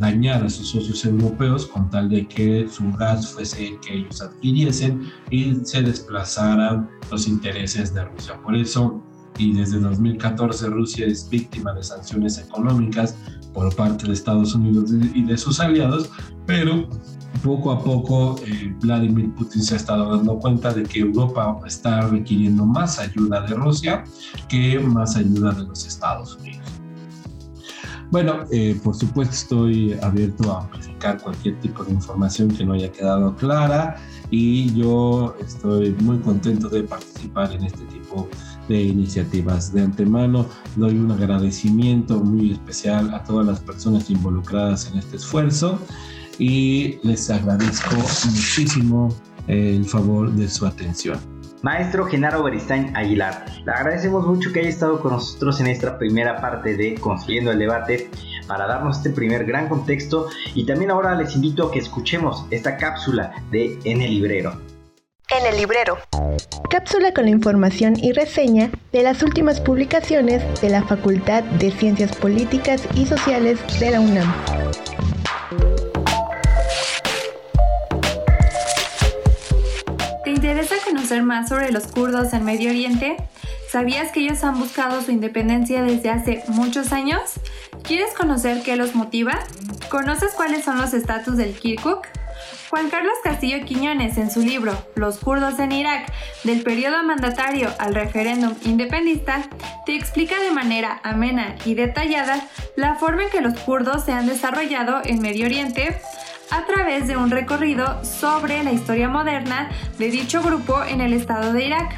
dañar 0.00 0.44
a 0.44 0.50
sus 0.50 0.68
socios 0.68 1.04
europeos 1.04 1.66
con 1.66 1.90
tal 1.90 2.08
de 2.08 2.26
que 2.26 2.66
su 2.68 2.90
gas 2.92 3.32
fuese 3.32 3.78
que 3.86 3.98
ellos 3.98 4.20
adquiriesen 4.22 5.10
y 5.30 5.54
se 5.64 5.82
desplazaran 5.82 6.88
los 7.10 7.28
intereses 7.28 7.94
de 7.94 8.04
Rusia. 8.04 8.40
Por 8.42 8.56
eso 8.56 9.02
y 9.38 9.52
desde 9.52 9.80
2014 9.80 10.68
Rusia 10.68 11.06
es 11.06 11.28
víctima 11.28 11.72
de 11.72 11.82
sanciones 11.82 12.38
económicas 12.38 13.16
por 13.52 13.74
parte 13.74 14.06
de 14.06 14.12
Estados 14.12 14.54
Unidos 14.54 14.90
y 14.92 15.22
de 15.22 15.36
sus 15.36 15.60
aliados, 15.60 16.10
pero 16.46 16.88
poco 17.42 17.72
a 17.72 17.82
poco 17.82 18.36
eh, 18.46 18.74
Vladimir 18.80 19.34
Putin 19.34 19.62
se 19.62 19.74
ha 19.74 19.76
estado 19.78 20.16
dando 20.16 20.38
cuenta 20.38 20.72
de 20.72 20.82
que 20.82 21.00
Europa 21.00 21.58
está 21.66 22.02
requiriendo 22.02 22.64
más 22.64 22.98
ayuda 22.98 23.40
de 23.42 23.54
Rusia 23.54 24.04
que 24.48 24.78
más 24.78 25.16
ayuda 25.16 25.52
de 25.52 25.64
los 25.64 25.86
Estados 25.86 26.36
Unidos. 26.36 26.62
Bueno, 28.10 28.44
eh, 28.50 28.78
por 28.84 28.94
supuesto 28.94 29.34
estoy 29.34 29.94
abierto 30.02 30.52
a 30.52 30.60
amplificar 30.60 31.18
cualquier 31.22 31.58
tipo 31.60 31.82
de 31.82 31.92
información 31.92 32.48
que 32.48 32.62
no 32.62 32.74
haya 32.74 32.92
quedado 32.92 33.34
clara 33.36 33.96
y 34.30 34.72
yo 34.74 35.34
estoy 35.40 35.92
muy 36.02 36.18
contento 36.18 36.68
de 36.68 36.82
participar 36.82 37.52
en 37.52 37.64
este 37.64 37.84
tipo 37.86 38.28
de 38.30 38.51
de 38.72 38.82
iniciativas. 38.82 39.72
De 39.72 39.82
antemano 39.82 40.46
doy 40.76 40.98
un 40.98 41.10
agradecimiento 41.10 42.18
muy 42.20 42.52
especial 42.52 43.14
a 43.14 43.22
todas 43.22 43.46
las 43.46 43.60
personas 43.60 44.08
involucradas 44.10 44.90
en 44.90 44.98
este 44.98 45.16
esfuerzo 45.16 45.78
y 46.38 46.98
les 47.02 47.28
agradezco 47.30 47.94
muchísimo 47.96 49.14
el 49.46 49.84
favor 49.84 50.32
de 50.32 50.48
su 50.48 50.66
atención. 50.66 51.18
Maestro 51.62 52.06
Genaro 52.06 52.42
Beristain 52.42 52.96
Aguilar, 52.96 53.44
le 53.64 53.70
agradecemos 53.70 54.26
mucho 54.26 54.52
que 54.52 54.60
haya 54.60 54.68
estado 54.68 55.00
con 55.00 55.12
nosotros 55.12 55.60
en 55.60 55.68
esta 55.68 55.96
primera 55.96 56.40
parte 56.40 56.76
de 56.76 56.94
Construyendo 56.94 57.52
el 57.52 57.58
Debate 57.60 58.10
para 58.48 58.66
darnos 58.66 58.96
este 58.96 59.10
primer 59.10 59.44
gran 59.44 59.68
contexto 59.68 60.26
y 60.54 60.64
también 60.66 60.90
ahora 60.90 61.14
les 61.14 61.36
invito 61.36 61.68
a 61.68 61.70
que 61.70 61.78
escuchemos 61.78 62.46
esta 62.50 62.76
cápsula 62.76 63.32
de 63.52 63.78
En 63.84 64.00
el 64.00 64.10
Librero 64.10 64.71
en 65.42 65.52
el 65.52 65.58
librero. 65.58 65.98
Cápsula 66.70 67.12
con 67.12 67.24
la 67.24 67.30
información 67.30 67.96
y 67.98 68.12
reseña 68.12 68.70
de 68.92 69.02
las 69.02 69.22
últimas 69.22 69.60
publicaciones 69.60 70.42
de 70.60 70.68
la 70.68 70.82
Facultad 70.84 71.42
de 71.42 71.70
Ciencias 71.70 72.14
Políticas 72.14 72.82
y 72.94 73.06
Sociales 73.06 73.58
de 73.80 73.90
la 73.90 74.00
UNAM. 74.00 74.32
¿Te 80.24 80.30
interesa 80.30 80.76
conocer 80.84 81.22
más 81.22 81.48
sobre 81.48 81.72
los 81.72 81.86
kurdos 81.88 82.32
en 82.32 82.44
Medio 82.44 82.70
Oriente? 82.70 83.16
¿Sabías 83.70 84.12
que 84.12 84.20
ellos 84.20 84.44
han 84.44 84.58
buscado 84.58 85.02
su 85.02 85.10
independencia 85.10 85.82
desde 85.82 86.10
hace 86.10 86.44
muchos 86.48 86.92
años? 86.92 87.22
¿Quieres 87.82 88.12
conocer 88.14 88.62
qué 88.62 88.76
los 88.76 88.94
motiva? 88.94 89.40
¿Conoces 89.88 90.32
cuáles 90.34 90.64
son 90.64 90.78
los 90.78 90.94
estatus 90.94 91.36
del 91.36 91.52
Kirkuk? 91.54 92.06
Juan 92.72 92.88
Carlos 92.88 93.12
Castillo 93.22 93.66
Quiñones, 93.66 94.16
en 94.16 94.30
su 94.30 94.40
libro 94.40 94.72
Los 94.94 95.18
kurdos 95.18 95.58
en 95.58 95.72
Irak, 95.72 96.10
del 96.42 96.62
periodo 96.62 97.02
mandatario 97.02 97.68
al 97.78 97.94
referéndum 97.94 98.54
independista, 98.64 99.42
te 99.84 99.94
explica 99.94 100.40
de 100.40 100.52
manera 100.52 100.98
amena 101.04 101.54
y 101.66 101.74
detallada 101.74 102.40
la 102.74 102.94
forma 102.94 103.24
en 103.24 103.28
que 103.28 103.42
los 103.42 103.60
kurdos 103.60 104.06
se 104.06 104.12
han 104.12 104.26
desarrollado 104.26 105.02
en 105.04 105.20
Medio 105.20 105.44
Oriente, 105.44 106.00
a 106.50 106.64
través 106.64 107.06
de 107.06 107.18
un 107.18 107.30
recorrido 107.30 108.02
sobre 108.06 108.64
la 108.64 108.72
historia 108.72 109.10
moderna 109.10 109.68
de 109.98 110.10
dicho 110.10 110.42
grupo 110.42 110.82
en 110.82 111.02
el 111.02 111.12
estado 111.12 111.52
de 111.52 111.66
Irak. 111.66 111.94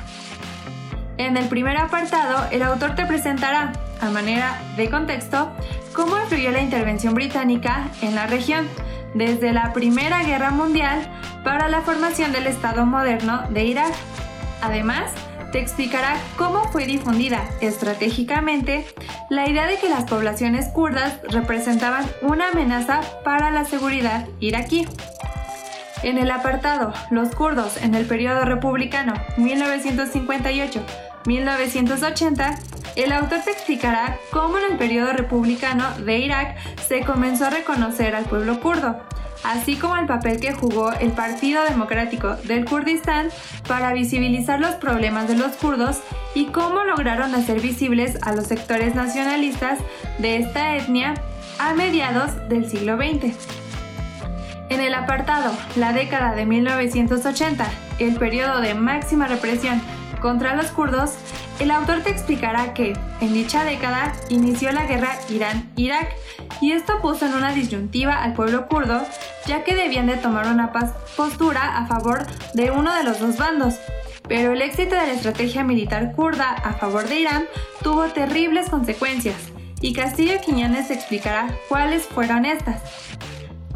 En 1.19 1.37
el 1.37 1.47
primer 1.47 1.77
apartado, 1.77 2.49
el 2.51 2.65
autor 2.65 2.97
te 2.97 3.07
presentará, 3.07 3.75
a 4.01 4.11
manera 4.11 4.61
de 4.77 4.91
contexto, 4.91 5.53
cómo 5.93 6.19
influyó 6.19 6.51
la 6.51 6.63
intervención 6.63 7.15
británica 7.15 7.91
en 8.03 8.17
la 8.17 8.27
región, 8.27 8.67
desde 9.14 9.53
la 9.53 9.72
Primera 9.72 10.22
Guerra 10.22 10.50
Mundial 10.50 11.09
para 11.42 11.68
la 11.68 11.83
formación 11.83 12.33
del 12.33 12.46
Estado 12.46 12.85
moderno 12.87 13.42
de 13.50 13.64
Irak. 13.64 13.92
Además, 14.61 15.11
te 15.53 15.61
explicará 15.61 16.16
cómo 16.37 16.64
fue 16.72 16.85
difundida 16.85 17.44
estratégicamente 17.61 18.87
la 19.31 19.48
idea 19.48 19.66
de 19.66 19.79
que 19.79 19.88
las 19.88 20.05
poblaciones 20.05 20.68
kurdas 20.68 21.20
representaban 21.31 22.05
una 22.22 22.48
amenaza 22.48 23.00
para 23.22 23.50
la 23.50 23.64
seguridad 23.64 24.27
iraquí. 24.40 24.87
En 26.03 26.18
el 26.18 26.31
apartado 26.31 26.92
Los 27.11 27.35
kurdos 27.35 27.77
en 27.83 27.94
el 27.94 28.05
periodo 28.05 28.44
republicano 28.44 29.14
1958-1980, 31.25 32.59
el 32.97 33.13
autor 33.13 33.41
te 33.41 33.51
explicará 33.51 34.19
cómo 34.31 34.59
en 34.59 34.73
el 34.73 34.79
periodo 34.79 35.13
republicano 35.13 35.85
de 35.99 36.19
Irak 36.19 36.57
se 36.87 37.01
comenzó 37.01 37.47
a 37.47 37.51
reconocer 37.51 38.15
al 38.15 38.25
pueblo 38.25 38.61
kurdo, 38.61 39.01
así 39.43 39.77
como 39.77 39.97
el 39.97 40.07
papel 40.07 40.41
que 40.41 40.53
jugó 40.53 40.93
el 40.93 41.13
Partido 41.13 41.65
Democrático 41.65 42.37
del 42.45 42.65
Kurdistán 42.65 43.29
para 43.67 43.93
visibilizar 43.93 44.61
los 44.61 44.77
problemas 44.77 45.29
de 45.29 45.37
los 45.37 45.53
kurdos 45.57 46.01
y 46.35 46.47
cómo 46.47 46.85
lograron 46.85 47.35
hacer 47.35 47.61
visibles 47.61 48.17
a 48.23 48.33
los 48.33 48.47
sectores 48.47 48.95
nacionalistas 48.95 49.79
de 50.19 50.37
esta 50.37 50.77
etnia 50.77 51.15
a 51.59 51.75
mediados 51.75 52.49
del 52.49 52.69
siglo 52.69 52.97
XX. 52.97 53.35
En 54.71 54.81
el 54.81 54.95
apartado 54.95 55.53
La 55.77 55.93
década 55.93 56.35
de 56.35 56.47
1980, 56.47 57.67
el 57.99 58.17
periodo 58.17 58.61
de 58.61 58.75
máxima 58.75 59.29
represión 59.29 59.81
contra 60.25 60.57
los 60.57 60.69
kurdos, 60.69 61.11
el 61.59 61.71
autor 61.71 62.01
te 62.01 62.09
explicará 62.09 62.73
que, 62.73 62.95
en 63.21 63.35
dicha 63.35 63.63
década, 63.63 64.15
inició 64.31 64.73
la 64.73 64.87
guerra 64.87 65.19
Irán-Irak 65.29 66.17
y 66.63 66.73
esto 66.73 67.03
puso 67.03 67.27
en 67.27 67.35
una 67.35 67.53
disyuntiva 67.53 68.23
al 68.23 68.33
pueblo 68.33 68.67
kurdo, 68.67 69.03
ya 69.45 69.65
que 69.65 69.75
debían 69.75 70.07
de 70.07 70.17
tomar 70.17 70.47
una 70.47 70.73
postura 71.15 71.77
a 71.77 71.85
favor 71.85 72.27
de 72.55 72.71
uno 72.71 72.95
de 72.95 73.05
los 73.05 73.21
dos 73.21 73.37
bandos. 73.37 73.75
Pero 74.27 74.55
el 74.55 74.63
éxito 74.63 74.95
de 74.95 75.09
la 75.09 75.13
estrategia 75.13 75.63
militar 75.63 76.13
kurda 76.13 76.53
a 76.53 76.73
favor 76.73 77.07
de 77.07 77.21
Irán 77.21 77.45
tuvo 77.83 78.05
terribles 78.05 78.71
consecuencias, 78.71 79.37
y 79.83 79.93
Castillo 79.93 80.41
Quiñones 80.43 80.91
explicará 80.91 81.55
cuáles 81.69 82.05
fueron 82.05 82.47
estas. 82.47 82.81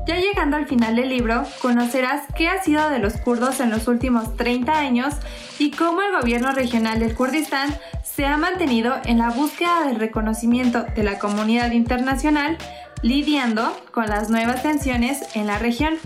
Ya 0.09 0.16
llegando 0.16 0.57
al 0.57 0.66
final 0.66 0.97
del 0.97 1.11
libro, 1.11 1.44
conocerás 1.61 2.23
qué 2.35 2.49
ha 2.49 2.62
sido 2.62 2.88
de 2.88 2.99
los 2.99 3.18
kurdos 3.18 3.61
en 3.61 3.68
los 3.68 3.88
últimos 3.88 4.38
30 4.38 4.73
años 4.73 5.14
y 5.59 5.71
cómo 5.71 6.01
el 6.01 6.18
gobierno 6.18 6.51
regional 6.53 6.99
del 6.99 7.14
Kurdistán 7.14 7.77
se 8.03 8.25
ha 8.25 8.38
mantenido 8.38 8.94
en 9.05 9.18
la 9.18 9.29
búsqueda 9.29 9.85
del 9.85 9.97
reconocimiento 9.97 10.85
de 10.97 11.03
la 11.03 11.18
comunidad 11.18 11.73
internacional, 11.73 12.57
lidiando 13.03 13.79
con 13.92 14.07
las 14.07 14.31
nuevas 14.31 14.62
tensiones 14.62 15.37
en 15.37 15.47
la 15.47 15.59
región. 15.59 15.99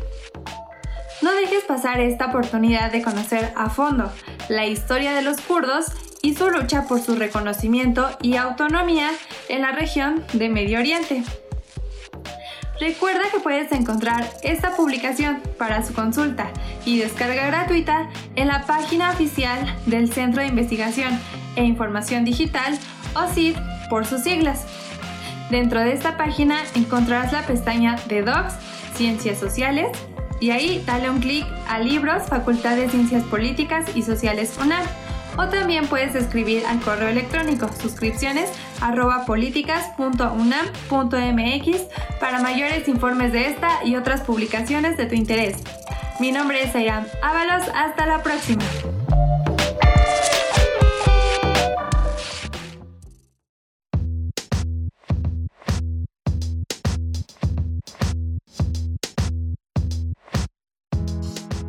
No 1.22 1.32
dejes 1.34 1.62
pasar 1.62 2.00
esta 2.00 2.26
oportunidad 2.26 2.90
de 2.90 3.02
conocer 3.02 3.52
a 3.54 3.70
fondo 3.70 4.10
la 4.48 4.66
historia 4.66 5.12
de 5.12 5.22
los 5.22 5.40
kurdos 5.42 5.86
y 6.22 6.34
su 6.34 6.50
lucha 6.50 6.88
por 6.88 7.00
su 7.00 7.14
reconocimiento 7.14 8.10
y 8.20 8.34
autonomía 8.34 9.10
en 9.48 9.62
la 9.62 9.70
región 9.70 10.24
de 10.32 10.48
Medio 10.48 10.80
Oriente. 10.80 11.22
Recuerda 12.82 13.30
que 13.30 13.38
puedes 13.38 13.70
encontrar 13.70 14.28
esta 14.42 14.74
publicación 14.74 15.40
para 15.56 15.86
su 15.86 15.94
consulta 15.94 16.50
y 16.84 16.98
descarga 16.98 17.46
gratuita 17.46 18.10
en 18.34 18.48
la 18.48 18.66
página 18.66 19.12
oficial 19.12 19.72
del 19.86 20.12
Centro 20.12 20.42
de 20.42 20.48
Investigación 20.48 21.16
e 21.54 21.62
Información 21.62 22.24
Digital, 22.24 22.76
o 23.14 23.32
CID 23.32 23.54
por 23.88 24.04
sus 24.04 24.24
siglas. 24.24 24.66
Dentro 25.48 25.78
de 25.78 25.92
esta 25.92 26.16
página 26.16 26.58
encontrarás 26.74 27.32
la 27.32 27.46
pestaña 27.46 27.94
de 28.08 28.22
Docs, 28.22 28.54
Ciencias 28.96 29.38
Sociales, 29.38 29.96
y 30.40 30.50
ahí 30.50 30.82
dale 30.84 31.08
un 31.08 31.20
clic 31.20 31.46
a 31.68 31.78
Libros, 31.78 32.24
Facultad 32.24 32.74
de 32.74 32.88
Ciencias 32.88 33.22
Políticas 33.22 33.94
y 33.94 34.02
Sociales 34.02 34.58
UNAM 34.60 34.82
o 35.36 35.48
también 35.48 35.86
puedes 35.86 36.14
escribir 36.14 36.64
al 36.66 36.80
correo 36.80 37.08
electrónico 37.08 37.68
suscripciones 37.80 38.50
políticas.unam.mx 39.26 41.82
para 42.20 42.40
mayores 42.40 42.88
informes 42.88 43.32
de 43.32 43.48
esta 43.48 43.84
y 43.84 43.96
otras 43.96 44.22
publicaciones 44.22 44.96
de 44.96 45.06
tu 45.06 45.14
interés. 45.14 45.56
Mi 46.20 46.32
nombre 46.32 46.62
es 46.62 46.74
Ayram 46.74 47.04
Ábalos, 47.22 47.68
hasta 47.74 48.06
la 48.06 48.22
próxima. 48.22 48.62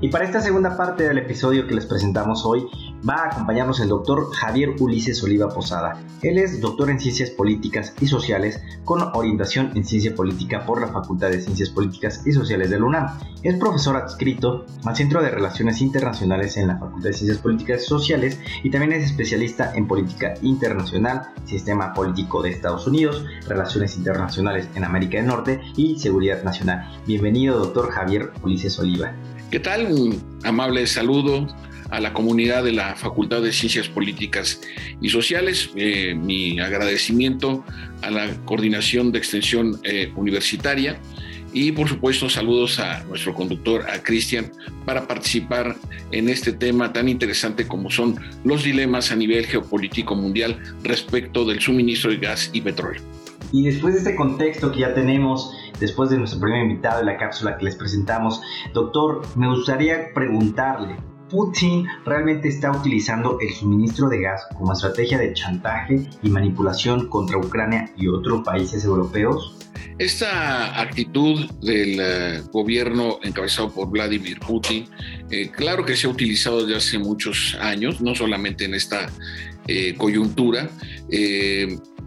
Y 0.04 0.10
para 0.10 0.26
esta 0.26 0.42
segunda 0.42 0.76
parte 0.76 1.08
del 1.08 1.18
episodio 1.18 1.66
que 1.66 1.76
les 1.76 1.86
presentamos 1.86 2.46
hoy, 2.46 2.68
va 3.08 3.24
a 3.24 3.28
acompañarnos 3.28 3.80
el 3.80 3.88
doctor 3.88 4.34
Javier 4.34 4.76
Ulises 4.78 5.24
Oliva 5.24 5.48
Posada. 5.48 5.98
Él 6.22 6.40
es 6.40 6.60
doctor 6.60 6.90
en 6.90 7.00
Ciencias 7.00 7.30
Políticas 7.30 7.96
y 8.02 8.08
Sociales 8.08 8.62
con 8.84 9.02
orientación 9.14 9.72
en 9.76 9.86
Ciencia 9.86 10.14
Política 10.14 10.66
por 10.66 10.82
la 10.82 10.90
Facultad 10.90 11.30
de 11.30 11.40
Ciencias 11.40 11.70
Políticas 11.70 12.22
y 12.26 12.34
Sociales 12.34 12.70
de 12.70 12.80
la 12.80 12.86
UNAM. 12.86 13.18
Es 13.44 13.56
profesor 13.58 13.96
adscrito 13.96 14.66
al 14.84 14.94
Centro 14.94 15.24
de 15.24 15.30
Relaciones 15.30 15.80
Internacionales 15.80 16.58
en 16.58 16.68
la 16.68 16.80
Facultad 16.80 17.08
de 17.08 17.14
Ciencias 17.14 17.42
Políticas 17.42 17.84
y 17.84 17.86
Sociales 17.86 18.42
y 18.62 18.72
también 18.72 18.92
es 18.92 19.06
especialista 19.06 19.74
en 19.74 19.88
política 19.88 20.34
internacional, 20.42 21.30
sistema 21.46 21.94
político 21.94 22.42
de 22.42 22.50
Estados 22.50 22.88
Unidos, 22.88 23.24
relaciones 23.48 23.96
internacionales 23.96 24.68
en 24.76 24.84
América 24.84 25.16
del 25.16 25.28
Norte 25.28 25.62
y 25.78 25.98
seguridad 25.98 26.44
nacional. 26.44 26.92
Bienvenido, 27.08 27.58
doctor 27.58 27.90
Javier 27.90 28.34
Ulises 28.44 28.78
Oliva. 28.80 29.14
¿Qué 29.54 29.60
tal? 29.60 29.86
Un 29.92 30.20
amable 30.44 30.88
saludo 30.88 31.46
a 31.92 32.00
la 32.00 32.12
comunidad 32.12 32.64
de 32.64 32.72
la 32.72 32.96
Facultad 32.96 33.44
de 33.44 33.52
Ciencias 33.52 33.88
Políticas 33.88 34.60
y 35.00 35.10
Sociales. 35.10 35.70
Eh, 35.76 36.16
mi 36.16 36.60
agradecimiento 36.60 37.64
a 38.02 38.10
la 38.10 38.36
Coordinación 38.46 39.12
de 39.12 39.20
Extensión 39.20 39.80
eh, 39.84 40.12
Universitaria 40.16 41.00
y 41.54 41.72
por 41.72 41.88
supuesto 41.88 42.32
saludos 42.32 42.80
a 42.80 43.04
nuestro 43.04 43.36
conductor, 43.36 43.88
a 43.88 44.02
Cristian, 44.02 44.52
para 44.88 45.08
participar 45.08 45.76
en 46.12 46.30
este 46.30 46.54
tema 46.54 46.92
tan 46.92 47.08
interesante 47.08 47.68
como 47.68 47.92
son 47.92 48.16
los 48.44 48.64
dilemas 48.64 49.12
a 49.12 49.16
nivel 49.16 49.46
geopolítico 49.46 50.16
mundial 50.16 50.58
respecto 50.82 51.46
del 51.46 51.60
suministro 51.60 52.10
de 52.10 52.18
gas 52.18 52.50
y 52.54 52.62
petróleo. 52.62 53.04
Y 53.52 53.66
después 53.66 53.94
de 53.94 54.00
este 54.00 54.16
contexto 54.16 54.72
que 54.72 54.80
ya 54.80 54.96
tenemos, 54.96 55.54
después 55.80 56.10
de 56.10 56.18
nuestro 56.18 56.40
primer 56.40 56.64
invitado 56.64 57.00
en 57.00 57.08
la 57.08 57.18
cápsula 57.18 57.58
que 57.58 57.66
les 57.66 57.76
presentamos, 57.76 58.42
doctor, 58.74 59.22
me 59.36 59.48
gustaría 59.48 60.14
preguntarle, 60.14 60.98
¿Putin 61.30 61.88
realmente 62.06 62.48
está 62.48 62.72
utilizando 62.72 63.40
el 63.42 63.52
suministro 63.52 64.08
de 64.08 64.22
gas 64.22 64.46
como 64.56 64.72
estrategia 64.72 65.18
de 65.18 65.34
chantaje 65.34 66.08
y 66.22 66.30
manipulación 66.30 67.08
contra 67.10 67.40
Ucrania 67.40 67.92
y 67.98 68.08
otros 68.08 68.44
países 68.44 68.86
europeos? 68.86 69.58
Esta 69.98 70.80
actitud 70.80 71.50
del 71.62 72.00
eh, 72.00 72.42
gobierno 72.52 73.18
encabezado 73.24 73.72
por 73.72 73.90
Vladimir 73.90 74.40
Putin, 74.40 74.86
eh, 75.32 75.50
claro 75.50 75.84
que 75.86 75.96
se 75.96 76.06
ha 76.06 76.12
utilizado 76.12 76.66
desde 76.66 76.78
hace 76.78 77.00
muchos 77.00 77.58
años, 77.60 78.00
no 78.00 78.14
solamente 78.14 78.66
en 78.66 78.76
esta 78.76 79.08
eh, 79.68 79.96
coyuntura 79.98 80.70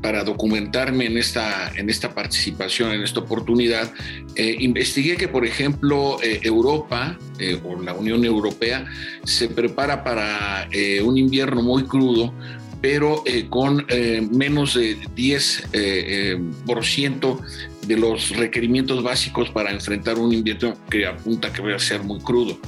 para 0.00 0.24
documentarme 0.24 1.04
en 1.06 1.18
esta, 1.18 1.70
en 1.74 1.90
esta 1.90 2.14
participación, 2.14 2.92
en 2.92 3.02
esta 3.02 3.18
oportunidad, 3.20 3.92
eh, 4.34 4.56
investigué 4.60 5.16
que, 5.16 5.28
por 5.28 5.46
ejemplo, 5.46 6.18
eh, 6.22 6.40
Europa 6.42 7.18
eh, 7.38 7.60
o 7.64 7.80
la 7.82 7.92
Unión 7.94 8.24
Europea 8.24 8.86
se 9.24 9.48
prepara 9.48 10.04
para 10.04 10.68
un 11.04 11.18
invierno 11.18 11.62
muy 11.62 11.84
crudo, 11.84 12.34
pero 12.80 13.22
con 13.48 13.86
menos 14.30 14.74
de 14.74 14.98
10% 14.98 17.40
de 17.86 17.96
los 17.96 18.36
requerimientos 18.36 19.02
básicos 19.02 19.48
para 19.50 19.72
enfrentar 19.72 20.18
un 20.18 20.32
invierno 20.32 20.76
que 20.90 21.06
apunta 21.06 21.52
que 21.52 21.62
va 21.62 21.74
a 21.74 21.78
ser 21.78 22.02
muy 22.02 22.20
crudo. 22.20 22.58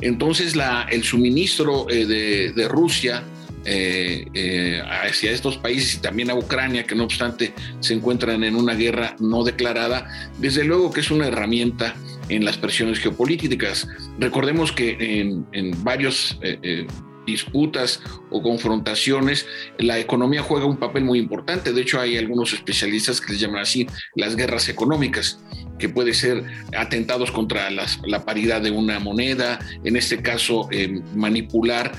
Entonces, 0.00 0.56
la, 0.56 0.88
el 0.90 1.04
suministro 1.04 1.86
de, 1.88 2.52
de 2.52 2.68
Rusia 2.68 3.22
eh, 3.64 4.26
eh, 4.34 4.82
hacia 5.02 5.32
estos 5.32 5.58
países 5.58 5.94
y 5.94 5.98
también 5.98 6.30
a 6.30 6.34
Ucrania, 6.34 6.84
que 6.84 6.94
no 6.94 7.04
obstante 7.04 7.54
se 7.80 7.94
encuentran 7.94 8.44
en 8.44 8.56
una 8.56 8.74
guerra 8.74 9.16
no 9.20 9.44
declarada, 9.44 10.06
desde 10.38 10.64
luego 10.64 10.92
que 10.92 11.00
es 11.00 11.10
una 11.10 11.26
herramienta 11.26 11.94
en 12.28 12.44
las 12.44 12.56
presiones 12.56 12.98
geopolíticas. 12.98 13.88
Recordemos 14.18 14.72
que 14.72 15.20
en, 15.20 15.46
en 15.52 15.84
varios... 15.84 16.38
Eh, 16.42 16.86
disputas 17.26 18.02
o 18.34 18.42
confrontaciones, 18.42 19.46
la 19.78 19.98
economía 20.00 20.42
juega 20.42 20.66
un 20.66 20.76
papel 20.76 21.04
muy 21.04 21.20
importante. 21.20 21.72
De 21.72 21.82
hecho, 21.82 22.00
hay 22.00 22.16
algunos 22.16 22.52
especialistas 22.52 23.20
que 23.20 23.32
les 23.32 23.40
llaman 23.40 23.62
así 23.62 23.86
las 24.16 24.34
guerras 24.34 24.68
económicas 24.68 25.38
que 25.78 25.88
puede 25.88 26.14
ser 26.14 26.44
atentados 26.76 27.30
contra 27.30 27.70
la 27.70 28.24
paridad 28.24 28.62
de 28.62 28.70
una 28.70 29.00
moneda, 29.00 29.58
en 29.82 29.96
este 29.96 30.22
caso 30.22 30.68
eh, 30.70 31.02
manipular 31.14 31.92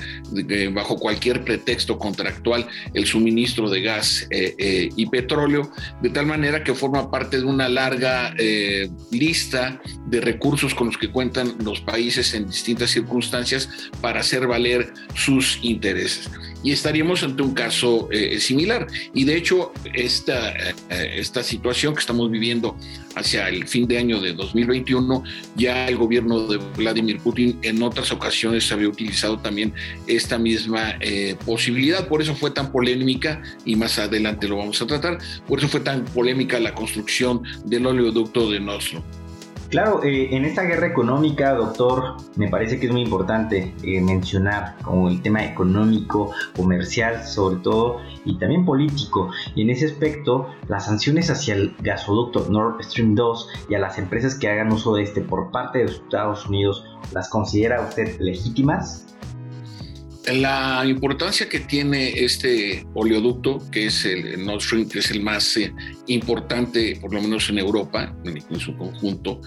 bajo 0.72 0.96
cualquier 0.96 1.44
pretexto 1.44 1.98
contractual 1.98 2.66
el 2.94 3.06
suministro 3.06 3.68
de 3.68 3.82
gas 3.82 4.26
eh, 4.30 4.54
eh, 4.58 4.88
y 4.96 5.06
petróleo, 5.06 5.70
de 6.02 6.10
tal 6.10 6.26
manera 6.26 6.64
que 6.64 6.74
forma 6.74 7.10
parte 7.10 7.38
de 7.38 7.44
una 7.44 7.68
larga 7.68 8.34
lista 9.10 9.80
de 10.06 10.20
recursos 10.20 10.74
con 10.74 10.88
los 10.88 10.98
que 10.98 11.10
cuentan 11.10 11.56
los 11.62 11.80
países 11.80 12.34
en 12.34 12.46
distintas 12.46 12.90
circunstancias 12.90 13.68
para 14.00 14.20
hacer 14.20 14.46
valer 14.46 14.92
sus 15.14 15.58
intereses 15.62 16.25
y 16.62 16.72
estaríamos 16.72 17.22
ante 17.22 17.42
un 17.42 17.54
caso 17.54 18.08
eh, 18.10 18.40
similar. 18.40 18.86
Y 19.14 19.24
de 19.24 19.36
hecho, 19.36 19.72
esta, 19.94 20.50
eh, 20.50 20.74
esta 21.14 21.42
situación 21.42 21.94
que 21.94 22.00
estamos 22.00 22.30
viviendo 22.30 22.76
hacia 23.14 23.48
el 23.48 23.66
fin 23.68 23.86
de 23.86 23.98
año 23.98 24.20
de 24.20 24.32
2021, 24.32 25.22
ya 25.56 25.88
el 25.88 25.96
gobierno 25.96 26.46
de 26.48 26.58
Vladimir 26.76 27.18
Putin 27.20 27.58
en 27.62 27.82
otras 27.82 28.10
ocasiones 28.12 28.70
había 28.72 28.88
utilizado 28.88 29.38
también 29.38 29.72
esta 30.06 30.38
misma 30.38 30.96
eh, 31.00 31.36
posibilidad. 31.46 32.08
Por 32.08 32.20
eso 32.20 32.34
fue 32.34 32.50
tan 32.50 32.72
polémica, 32.72 33.42
y 33.64 33.76
más 33.76 33.98
adelante 33.98 34.48
lo 34.48 34.56
vamos 34.56 34.80
a 34.82 34.86
tratar, 34.86 35.18
por 35.46 35.60
eso 35.60 35.68
fue 35.68 35.80
tan 35.80 36.04
polémica 36.04 36.58
la 36.58 36.74
construcción 36.74 37.42
del 37.64 37.86
oleoducto 37.86 38.50
de 38.50 38.60
Nostro. 38.60 39.04
Claro, 39.68 40.04
eh, 40.04 40.28
en 40.30 40.44
esta 40.44 40.62
guerra 40.62 40.86
económica, 40.86 41.52
doctor, 41.54 42.16
me 42.36 42.48
parece 42.48 42.78
que 42.78 42.86
es 42.86 42.92
muy 42.92 43.02
importante 43.02 43.74
eh, 43.82 44.00
mencionar 44.00 44.76
como 44.82 45.08
el 45.08 45.20
tema 45.22 45.44
económico, 45.44 46.30
comercial 46.54 47.24
sobre 47.24 47.56
todo, 47.56 48.00
y 48.24 48.38
también 48.38 48.64
político. 48.64 49.30
Y 49.56 49.62
en 49.62 49.70
ese 49.70 49.86
aspecto, 49.86 50.48
las 50.68 50.86
sanciones 50.86 51.30
hacia 51.30 51.54
el 51.54 51.74
gasoducto 51.80 52.46
Nord 52.48 52.82
Stream 52.84 53.16
2 53.16 53.48
y 53.68 53.74
a 53.74 53.80
las 53.80 53.98
empresas 53.98 54.36
que 54.36 54.48
hagan 54.48 54.72
uso 54.72 54.94
de 54.94 55.02
este 55.02 55.20
por 55.20 55.50
parte 55.50 55.78
de 55.78 55.84
Estados 55.86 56.46
Unidos, 56.46 56.84
¿las 57.12 57.28
considera 57.28 57.80
usted 57.80 58.20
legítimas? 58.20 59.16
La 60.32 60.84
importancia 60.86 61.48
que 61.48 61.60
tiene 61.60 62.24
este 62.24 62.86
oleoducto, 62.94 63.58
que 63.70 63.86
es 63.86 64.04
el 64.04 64.44
Nord 64.44 64.60
Stream, 64.60 64.88
que 64.88 64.98
es 64.98 65.10
el 65.10 65.22
más 65.22 65.56
eh, 65.56 65.72
importante, 66.06 66.98
por 67.00 67.12
lo 67.12 67.22
menos 67.22 67.48
en 67.48 67.58
Europa, 67.58 68.14
en, 68.24 68.60
su 68.60 68.76
conjunto, 68.76 69.40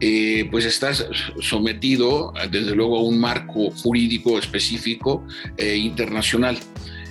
eh, 0.00 0.48
pues 0.50 0.64
está 0.64 0.92
sometido, 1.40 2.32
desde 2.50 2.74
luego, 2.74 2.98
a 2.98 3.02
un 3.02 3.18
marco 3.18 3.70
jurídico 3.70 4.38
específico 4.38 5.26
e 5.56 5.76
internacional. 5.76 6.58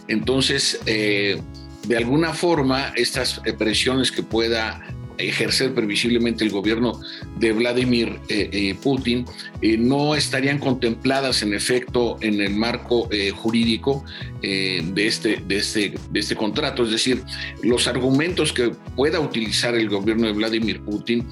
Entonces, 0.08 0.80
de 0.86 1.98
alguna 1.98 2.34
forma, 2.34 2.92
estas 2.96 3.42
presiones 3.58 4.12
que 4.12 4.24
pueda 4.24 4.82
ejercer 5.30 5.74
previsiblemente 5.74 6.44
el 6.44 6.52
gobierno 6.52 7.00
de 7.38 7.52
Vladimir 7.52 8.20
eh, 8.30 8.50
eh, 8.52 8.76
Putin 8.82 9.26
eh, 9.62 9.78
no 9.78 10.16
estarían 10.16 10.60
contempladas 10.60 11.42
en 11.44 11.54
efecto 11.54 12.18
en 12.22 12.42
el 12.42 12.56
marco 12.56 13.10
jurídico 13.36 14.04
de, 14.42 14.82
este, 14.96 15.44
de, 15.48 15.58
este, 15.58 15.94
de 16.10 16.20
este 16.20 16.36
contrato. 16.36 16.84
Es 16.84 16.92
decir, 16.92 17.24
los 17.62 17.88
argumentos 17.88 18.54
que 18.54 18.72
pueda 18.96 19.20
utilizar 19.20 19.76
el 19.76 19.90
gobierno 19.90 20.28
de 20.28 20.34
Vladimir 20.34 20.82
Putin 20.82 21.28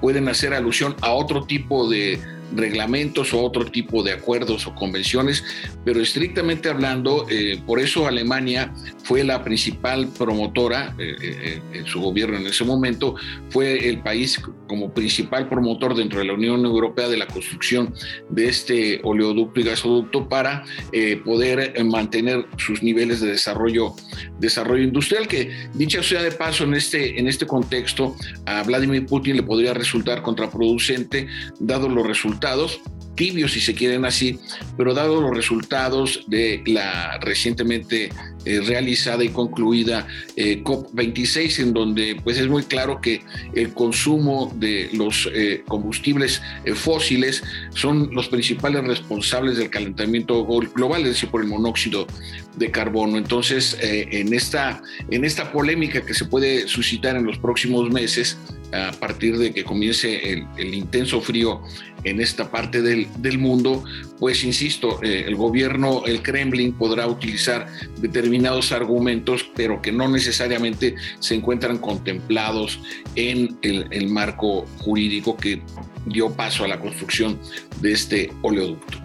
pueden 0.00 0.28
hacer 0.28 0.52
alusión 0.52 0.94
a 1.00 1.12
otro 1.12 1.44
tipo 1.44 1.88
de 1.88 2.18
reglamentos 2.54 3.32
o 3.32 3.42
otro 3.42 3.64
tipo 3.66 4.02
de 4.02 4.12
acuerdos 4.12 4.66
o 4.66 4.74
convenciones, 4.74 5.44
pero 5.84 6.00
estrictamente 6.00 6.68
hablando, 6.68 7.26
eh, 7.30 7.60
por 7.66 7.80
eso 7.80 8.06
Alemania 8.06 8.72
fue 9.02 9.24
la 9.24 9.42
principal 9.42 10.08
promotora, 10.08 10.94
eh, 10.98 11.16
eh, 11.20 11.62
en 11.72 11.86
su 11.86 12.00
gobierno 12.00 12.36
en 12.36 12.46
ese 12.46 12.64
momento, 12.64 13.16
fue 13.50 13.88
el 13.88 14.00
país 14.00 14.40
como 14.66 14.92
principal 14.92 15.48
promotor 15.48 15.94
dentro 15.94 16.18
de 16.18 16.26
la 16.26 16.34
Unión 16.34 16.64
Europea 16.64 17.08
de 17.08 17.16
la 17.16 17.26
construcción 17.26 17.94
de 18.30 18.48
este 18.48 19.00
oleoducto 19.02 19.60
y 19.60 19.64
gasoducto 19.64 20.28
para 20.28 20.64
poder 21.24 21.82
mantener 21.84 22.46
sus 22.56 22.82
niveles 22.82 23.20
de 23.20 23.28
desarrollo, 23.28 23.94
desarrollo 24.38 24.82
industrial, 24.82 25.28
que 25.28 25.50
dicha 25.74 26.02
sea 26.02 26.22
de 26.22 26.32
paso 26.32 26.64
en 26.64 26.74
este, 26.74 27.18
en 27.18 27.28
este 27.28 27.46
contexto, 27.46 28.16
a 28.46 28.62
Vladimir 28.62 29.06
Putin 29.06 29.36
le 29.36 29.42
podría 29.42 29.74
resultar 29.74 30.22
contraproducente, 30.22 31.28
dado 31.60 31.88
los 31.88 32.06
resultados 32.06 32.80
tibios 33.14 33.52
si 33.52 33.60
se 33.60 33.74
quieren 33.74 34.04
así, 34.04 34.38
pero 34.76 34.94
dado 34.94 35.20
los 35.20 35.34
resultados 35.34 36.24
de 36.26 36.62
la 36.66 37.18
recientemente 37.18 38.10
eh, 38.44 38.60
realizada 38.60 39.24
y 39.24 39.30
concluida 39.30 40.06
eh, 40.36 40.62
COP26, 40.62 41.60
en 41.60 41.72
donde 41.72 42.20
pues 42.22 42.38
es 42.38 42.48
muy 42.48 42.64
claro 42.64 43.00
que 43.00 43.22
el 43.54 43.72
consumo 43.72 44.52
de 44.56 44.90
los 44.92 45.28
eh, 45.32 45.62
combustibles 45.66 46.42
fósiles 46.74 47.42
son 47.74 48.10
los 48.12 48.28
principales 48.28 48.84
responsables 48.84 49.56
del 49.56 49.70
calentamiento 49.70 50.44
global, 50.44 51.02
es 51.02 51.08
decir, 51.08 51.30
por 51.30 51.42
el 51.42 51.48
monóxido 51.48 52.06
de 52.56 52.70
carbono. 52.70 53.16
Entonces, 53.16 53.76
en, 53.80 54.32
esta, 54.32 54.82
en 55.10 55.24
esta 55.24 55.50
polémica 55.50 56.04
que 56.04 56.14
se 56.14 56.24
puede 56.24 56.68
suscitar 56.68 57.16
en 57.16 57.24
los 57.24 57.38
próximos 57.38 57.90
meses, 57.90 58.38
a 58.74 58.92
partir 58.92 59.38
de 59.38 59.52
que 59.52 59.64
comience 59.64 60.44
el, 60.56 60.74
intenso 60.74 61.20
frío 61.20 61.62
en 62.04 62.20
esta 62.20 62.50
parte 62.50 62.82
del, 62.82 63.08
del 63.18 63.38
mundo, 63.38 63.84
pues 64.18 64.44
insisto, 64.44 65.00
el 65.02 65.34
gobierno, 65.34 66.02
el 66.06 66.22
Kremlin 66.22 66.72
podrá 66.72 67.06
utilizar 67.06 67.66
determinados 68.00 68.72
argumentos, 68.72 69.50
pero 69.54 69.82
que 69.82 69.92
no 69.92 70.08
necesariamente 70.08 70.94
se 71.18 71.34
encuentran 71.34 71.78
contemplados 71.78 72.80
en 73.16 73.58
el 73.62 74.08
marco 74.08 74.66
jurídico 74.78 75.36
que 75.36 75.62
dio 76.06 76.30
paso 76.30 76.64
a 76.64 76.68
la 76.68 76.80
construcción 76.80 77.38
de 77.80 77.92
este 77.92 78.32
oleoducto. 78.42 79.03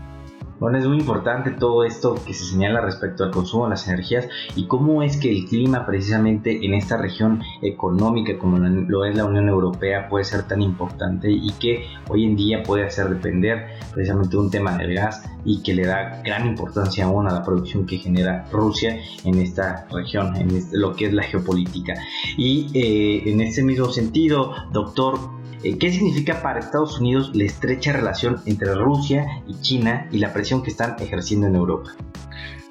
Bueno, 0.60 0.78
es 0.78 0.86
muy 0.86 0.98
importante 0.98 1.52
todo 1.52 1.86
esto 1.86 2.16
que 2.26 2.34
se 2.34 2.44
señala 2.44 2.82
respecto 2.82 3.24
al 3.24 3.32
consumo 3.32 3.64
de 3.64 3.70
las 3.70 3.88
energías 3.88 4.28
y 4.58 4.68
cómo 4.68 5.02
es 5.04 5.16
que 5.16 5.32
el 5.32 5.46
clima 5.46 5.86
precisamente 5.86 6.66
en 6.66 6.74
esta 6.74 6.98
región 6.98 7.42
económica 7.62 8.38
como 8.38 8.58
lo 8.58 9.06
es 9.06 9.16
la 9.16 9.24
Unión 9.24 9.48
Europea 9.48 10.10
puede 10.10 10.26
ser 10.26 10.44
tan 10.44 10.62
importante 10.62 11.32
y 11.32 11.50
que 11.54 11.86
hoy 12.10 12.26
en 12.26 12.36
día 12.36 12.62
puede 12.64 12.86
hacer 12.86 13.08
depender 13.08 13.68
precisamente 13.94 14.36
un 14.36 14.52
tema 14.52 14.78
del 14.78 14.96
gas 14.96 15.24
y 15.46 15.64
que 15.64 15.74
le 15.74 15.86
da 15.86 16.22
gran 16.26 16.46
importancia 16.46 17.06
aún 17.06 17.30
a 17.30 17.34
la 17.34 17.44
producción 17.44 17.86
que 17.86 17.98
genera 17.98 18.46
Rusia 18.52 18.98
en 19.24 19.40
esta 19.40 19.88
región, 19.90 20.36
en 20.36 20.50
este, 20.52 20.78
lo 20.78 20.94
que 20.94 21.06
es 21.06 21.14
la 21.14 21.24
geopolítica. 21.24 21.94
Y 22.38 22.68
eh, 22.74 23.30
en 23.32 23.40
ese 23.40 23.64
mismo 23.64 23.88
sentido, 23.88 24.54
doctor, 24.74 25.40
eh, 25.62 25.78
¿Qué 25.78 25.92
significa 25.92 26.42
para 26.42 26.60
Estados 26.60 27.02
Unidos 27.02 27.32
la 27.34 27.44
estrecha 27.44 27.92
relación 27.92 28.38
entre 28.46 28.74
Rusia 28.76 29.44
y 29.46 29.60
China 29.60 30.08
y 30.10 30.20
la 30.20 30.32
que 30.64 30.72
están 30.72 30.96
ejerciendo 31.00 31.48
en 31.48 31.56
Europa? 31.56 31.96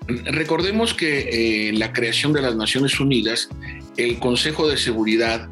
Recordemos 0.06 0.94
que 0.94 1.68
eh, 1.68 1.72
la 1.74 1.92
creación 1.92 2.32
de 2.32 2.42
las 2.42 2.56
Naciones 2.56 2.98
Unidas, 2.98 3.48
el 3.96 4.18
Consejo 4.18 4.68
de 4.68 4.76
Seguridad, 4.76 5.48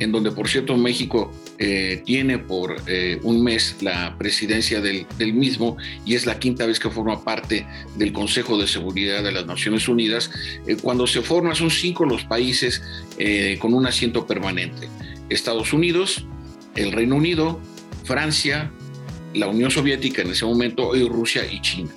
en 0.00 0.12
donde 0.12 0.32
por 0.32 0.48
cierto 0.48 0.76
México 0.76 1.30
eh, 1.58 2.02
tiene 2.06 2.38
por 2.38 2.76
un 3.22 3.44
mes 3.44 3.76
la 3.82 4.16
presidencia 4.16 4.80
del, 4.80 5.06
mismo 5.34 5.76
y 6.06 6.14
es 6.14 6.24
la 6.24 6.38
quinta 6.38 6.64
vez 6.64 6.80
que 6.80 6.88
forma 6.88 7.22
parte 7.22 7.66
del 7.96 8.12
Consejo 8.12 8.56
de 8.58 8.66
Seguridad 8.66 9.22
de 9.22 9.30
las 9.30 9.46
Naciones 9.46 9.86
Unidas. 9.86 10.30
cuando 10.82 11.06
se 11.06 11.20
forma 11.20 11.54
son 11.54 11.70
cinco 11.70 12.06
los 12.06 12.24
países 12.24 12.82
con 13.60 13.74
un 13.74 13.86
asiento 13.86 14.26
permanente. 14.26 14.88
Estados 15.28 15.74
Unidos, 15.74 16.26
el 16.76 16.92
Reino 16.92 17.16
Unido, 17.16 17.60
Francia, 18.04 18.72
la 19.34 19.48
Unión 19.48 19.70
Soviética 19.70 20.22
en 20.22 20.30
ese 20.30 20.44
momento, 20.44 20.94
y 20.94 21.06
Rusia 21.08 21.42
y 21.50 21.60
China. 21.60 21.90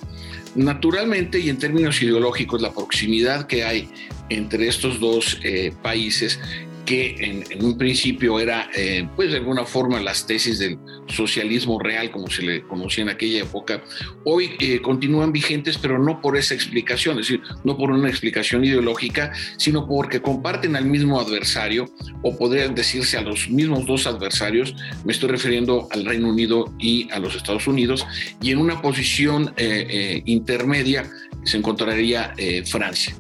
Naturalmente 0.55 1.39
y 1.39 1.49
en 1.49 1.57
términos 1.57 2.01
ideológicos, 2.01 2.61
la 2.61 2.71
proximidad 2.71 3.47
que 3.47 3.63
hay 3.63 3.89
entre 4.29 4.67
estos 4.67 4.99
dos 4.99 5.39
eh, 5.43 5.73
países 5.81 6.39
que 6.85 7.43
en, 7.49 7.63
un 7.63 7.77
principio 7.77 8.39
era, 8.39 8.69
eh, 8.75 9.07
pues 9.15 9.31
de 9.31 9.37
alguna 9.37 9.65
forma, 9.65 10.01
las 10.01 10.25
tesis 10.27 10.59
del 10.59 10.77
socialismo 11.07 11.79
real, 11.79 12.11
como 12.11 12.29
se 12.29 12.41
le 12.41 12.63
conocía 12.63 13.03
en 13.03 13.09
aquella 13.09 13.41
época, 13.41 13.83
hoy 14.25 14.51
eh, 14.59 14.81
continúan 14.81 15.31
vigentes, 15.31 15.77
pero 15.77 15.99
no 15.99 16.21
por 16.21 16.37
esa 16.37 16.53
explicación, 16.53 17.19
es 17.19 17.27
decir, 17.27 17.41
no 17.63 17.77
por 17.77 17.91
una 17.91 18.09
explicación 18.09 18.65
ideológica, 18.65 19.31
sino 19.57 19.87
porque 19.87 20.21
comparten 20.21 20.75
al 20.75 20.85
mismo 20.85 21.19
adversario, 21.19 21.85
o 22.21 22.37
podrían 22.37 22.75
decirse 22.75 23.17
a 23.17 23.21
los 23.21 23.49
mismos 23.49 23.85
dos 23.85 24.07
adversarios, 24.07 24.75
me 25.05 25.13
estoy 25.13 25.29
refiriendo 25.29 25.87
al 25.91 26.05
Reino 26.05 26.29
Unido 26.29 26.73
y 26.79 27.09
a 27.11 27.19
los 27.19 27.35
Estados 27.35 27.67
Unidos, 27.67 28.05
y 28.41 28.51
en 28.51 28.57
una 28.57 28.81
posición 28.81 29.53
eh, 29.57 30.21
intermedia 30.25 31.09
se 31.43 31.57
encontraría 31.57 32.33
Francia. 32.65 33.15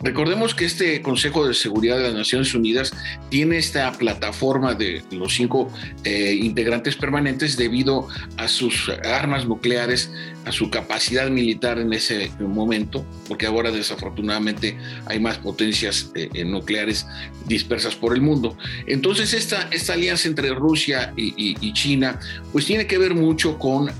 Recordemos 0.00 0.54
que 0.54 0.64
este 0.64 1.02
Consejo 1.02 1.46
de 1.46 1.54
Seguridad 1.54 1.96
de 1.96 2.04
las 2.04 2.14
Naciones 2.14 2.54
Unidas 2.54 2.92
tiene 3.30 3.58
esta 3.58 3.90
plataforma 3.92 4.74
de 4.74 5.02
los 5.10 5.34
cinco 5.34 5.72
eh, 6.04 6.38
integrantes 6.40 6.94
permanentes 6.94 7.56
debido 7.56 8.06
a 8.36 8.46
sus 8.46 8.90
armas 9.04 9.46
nucleares, 9.46 10.12
a 10.44 10.52
su 10.52 10.70
capacidad 10.70 11.28
militar 11.30 11.78
en 11.78 11.92
ese 11.92 12.30
momento, 12.38 13.04
porque 13.26 13.46
ahora 13.46 13.72
desafortunadamente 13.72 14.78
hay 15.06 15.18
más 15.18 15.38
potencias 15.38 16.12
eh, 16.14 16.44
nucleares 16.44 17.04
dispersas 17.46 17.96
por 17.96 18.14
el 18.14 18.20
mundo. 18.20 18.56
Entonces 18.86 19.34
esta, 19.34 19.68
esta 19.72 19.94
alianza 19.94 20.28
entre 20.28 20.50
Rusia 20.50 21.12
y, 21.16 21.58
China 21.72 22.18
pues 22.50 22.64
tiene 22.64 22.86
que 22.86 22.98
ver 22.98 23.14
mucho 23.14 23.58
con 23.58 23.90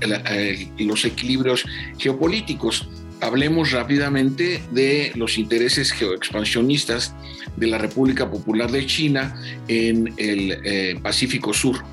los 0.79 1.05
equilibrios 1.05 1.65
geopolíticos 1.97 2.87
hablemos 3.21 3.71
rápidamente 3.71 4.61
de 4.71 5.11
los 5.15 5.37
intereses 5.37 5.91
geoexpansionistas 5.91 7.13
de 7.55 7.67
la 7.67 7.77
República 7.77 8.29
Popular 8.29 8.71
de 8.71 8.85
China 8.85 9.39
en 9.67 10.13
el 10.17 10.61
eh, 10.63 10.99
Pacífico 11.01 11.53
Sur 11.53 11.83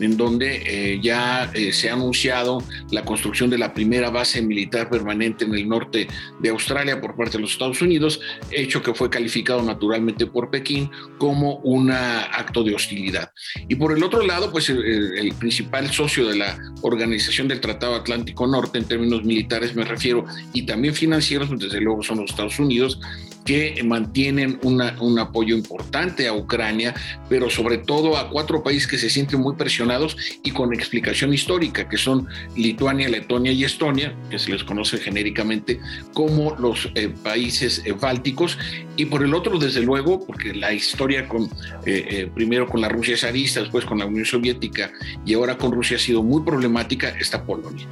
en 0.00 0.16
donde 0.16 0.62
eh, 0.66 1.00
ya 1.02 1.50
eh, 1.54 1.72
se 1.72 1.90
ha 1.90 1.94
anunciado 1.94 2.62
la 2.90 3.04
construcción 3.04 3.50
de 3.50 3.58
la 3.58 3.72
primera 3.74 4.10
base 4.10 4.42
militar 4.42 4.90
permanente 4.90 5.44
en 5.44 5.54
el 5.54 5.68
norte 5.68 6.08
de 6.40 6.48
Australia 6.48 7.00
por 7.00 7.16
parte 7.16 7.38
de 7.38 7.42
los 7.42 7.52
Estados 7.52 7.80
Unidos, 7.82 8.20
hecho 8.50 8.82
que 8.82 8.94
fue 8.94 9.10
calificado 9.10 9.62
naturalmente 9.62 10.26
por 10.26 10.50
Pekín 10.50 10.90
como 11.18 11.56
un 11.58 11.90
acto 11.90 12.62
de 12.62 12.74
hostilidad. 12.74 13.30
Y 13.68 13.76
por 13.76 13.96
el 13.96 14.02
otro 14.02 14.22
lado, 14.22 14.50
pues 14.50 14.68
el, 14.68 15.18
el, 15.18 15.34
principal 15.34 15.90
socio 15.90 16.26
de 16.26 16.36
la 16.36 16.58
Organización 16.82 17.48
del 17.48 17.60
Tratado 17.60 17.94
Atlántico 17.94 18.46
Norte 18.46 18.78
en 18.78 18.84
términos 18.84 19.24
militares 19.24 19.74
me 19.74 19.84
refiero 19.84 20.24
y 20.52 20.62
también 20.62 20.94
financieros, 20.94 21.48
pues 21.48 21.60
desde 21.60 21.80
luego 21.80 22.02
son 22.02 22.18
los 22.18 22.30
Estados 22.30 22.58
Unidos, 22.58 23.00
que 23.44 23.82
mantienen 23.84 24.58
un 24.62 25.18
apoyo 25.18 25.56
importante 25.56 26.26
a 26.26 26.32
Ucrania, 26.32 26.94
pero 27.28 27.50
sobre 27.50 27.78
todo 27.78 28.16
a 28.16 28.30
cuatro 28.30 28.62
países 28.62 28.88
que 28.88 28.98
se 28.98 29.10
sienten 29.10 29.40
muy 29.40 29.54
presionados 29.54 30.16
y 30.42 30.50
con 30.50 30.72
explicación 30.72 31.32
histórica, 31.32 31.88
que 31.88 31.98
son 31.98 32.26
Lituania, 32.56 33.08
Letonia 33.08 33.52
y 33.52 33.64
Estonia, 33.64 34.14
que 34.30 34.38
se 34.38 34.50
les 34.50 34.64
conoce 34.64 34.98
genéricamente 34.98 35.80
como 36.12 36.54
los 36.56 36.90
eh, 36.94 37.12
países 37.22 37.82
eh, 37.84 37.92
bálticos, 37.92 38.58
y 38.96 39.06
por 39.06 39.22
el 39.24 39.34
otro, 39.34 39.58
desde 39.58 39.80
luego, 39.80 40.24
porque 40.24 40.54
la 40.54 40.72
historia 40.72 41.28
con 41.28 41.50
eh, 41.84 42.30
primero 42.34 42.66
con 42.68 42.80
la 42.80 42.88
Rusia 42.88 43.16
zarista, 43.16 43.60
después 43.60 43.84
con 43.84 43.98
la 43.98 44.06
Unión 44.06 44.24
Soviética 44.24 44.92
y 45.26 45.34
ahora 45.34 45.58
con 45.58 45.72
Rusia 45.72 45.96
ha 45.96 46.00
sido 46.00 46.22
muy 46.22 46.42
problemática, 46.42 47.08
está 47.18 47.44
Polonia. 47.44 47.86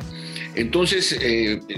Entonces, 0.55 1.19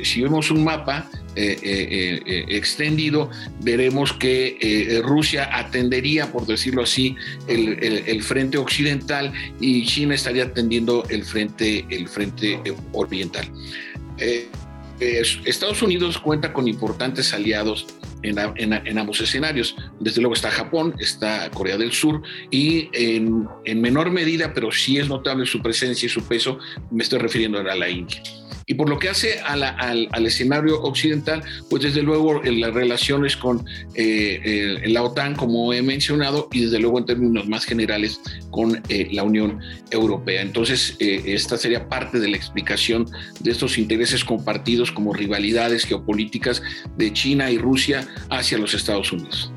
si 0.02 0.22
vemos 0.22 0.50
un 0.50 0.64
mapa, 0.64 1.10
eh, 1.36 1.58
eh, 1.62 2.22
eh, 2.26 2.44
extendido, 2.48 3.28
veremos 3.60 4.12
que 4.12 5.00
Rusia 5.04 5.48
atendería, 5.52 6.30
por 6.30 6.46
decirlo 6.46 6.82
así, 6.82 7.16
el, 7.48 8.22
frente 8.22 8.56
occidental 8.56 9.32
y 9.60 9.84
China 9.84 10.14
estaría 10.14 10.44
atendiendo 10.44 11.04
el 11.08 11.24
frente, 11.24 11.84
el 11.90 12.06
frente 12.08 12.60
oriental. 12.92 13.50
Estados 15.00 15.82
Unidos 15.82 16.18
cuenta 16.18 16.52
con 16.52 16.68
importantes 16.68 17.34
aliados 17.34 17.86
en, 18.22 18.98
ambos 18.98 19.20
escenarios. 19.20 19.74
Desde 19.98 20.20
luego 20.20 20.34
está 20.34 20.52
Japón, 20.52 20.94
está 21.00 21.50
Corea 21.50 21.76
del 21.76 21.92
Sur 21.92 22.22
y 22.52 22.90
en, 22.92 23.48
en 23.64 23.80
menor 23.80 24.12
medida, 24.12 24.54
pero 24.54 24.70
sí 24.70 24.98
es 24.98 25.08
notable 25.08 25.46
su 25.46 25.60
presencia 25.60 26.06
y 26.06 26.08
su 26.08 26.22
peso, 26.22 26.60
me 26.92 27.02
estoy 27.02 27.18
refiriendo 27.18 27.58
a 27.58 27.74
la 27.74 27.88
India. 27.88 28.22
Y 28.66 28.74
por 28.74 28.88
lo 28.88 28.98
que 28.98 29.08
hace 29.08 29.40
al, 29.40 30.26
escenario 30.26 30.80
occidental, 30.82 31.42
pues 31.68 31.82
desde 31.82 32.02
luego 32.02 32.44
en 32.44 32.60
las 32.60 32.72
relaciones 32.72 33.36
con 33.36 33.64
eh, 33.94 34.82
la 34.86 35.02
OTAN, 35.02 35.34
como 35.34 35.72
he 35.72 35.82
mencionado, 35.82 36.48
y 36.52 36.64
desde 36.64 36.78
luego 36.78 36.98
en 36.98 37.04
términos 37.04 37.48
más 37.48 37.64
generales 37.64 38.20
con 38.50 38.82
eh, 38.88 39.08
la 39.12 39.22
Unión 39.22 39.60
Europea. 39.90 40.40
Entonces, 40.42 40.96
eh, 40.98 41.22
esta 41.26 41.58
sería 41.58 41.88
parte 41.88 42.18
de 42.18 42.28
la 42.28 42.36
explicación 42.36 43.06
de 43.40 43.50
estos 43.50 43.76
intereses 43.78 44.24
compartidos 44.24 44.90
como 44.90 45.12
rivalidades 45.12 45.84
geopolíticas 45.84 46.62
de 46.96 47.12
China 47.12 47.50
y 47.50 47.58
Rusia 47.58 48.08
hacia 48.30 48.58
los 48.58 48.74
Estados 48.74 49.12
Unidos. 49.12 49.52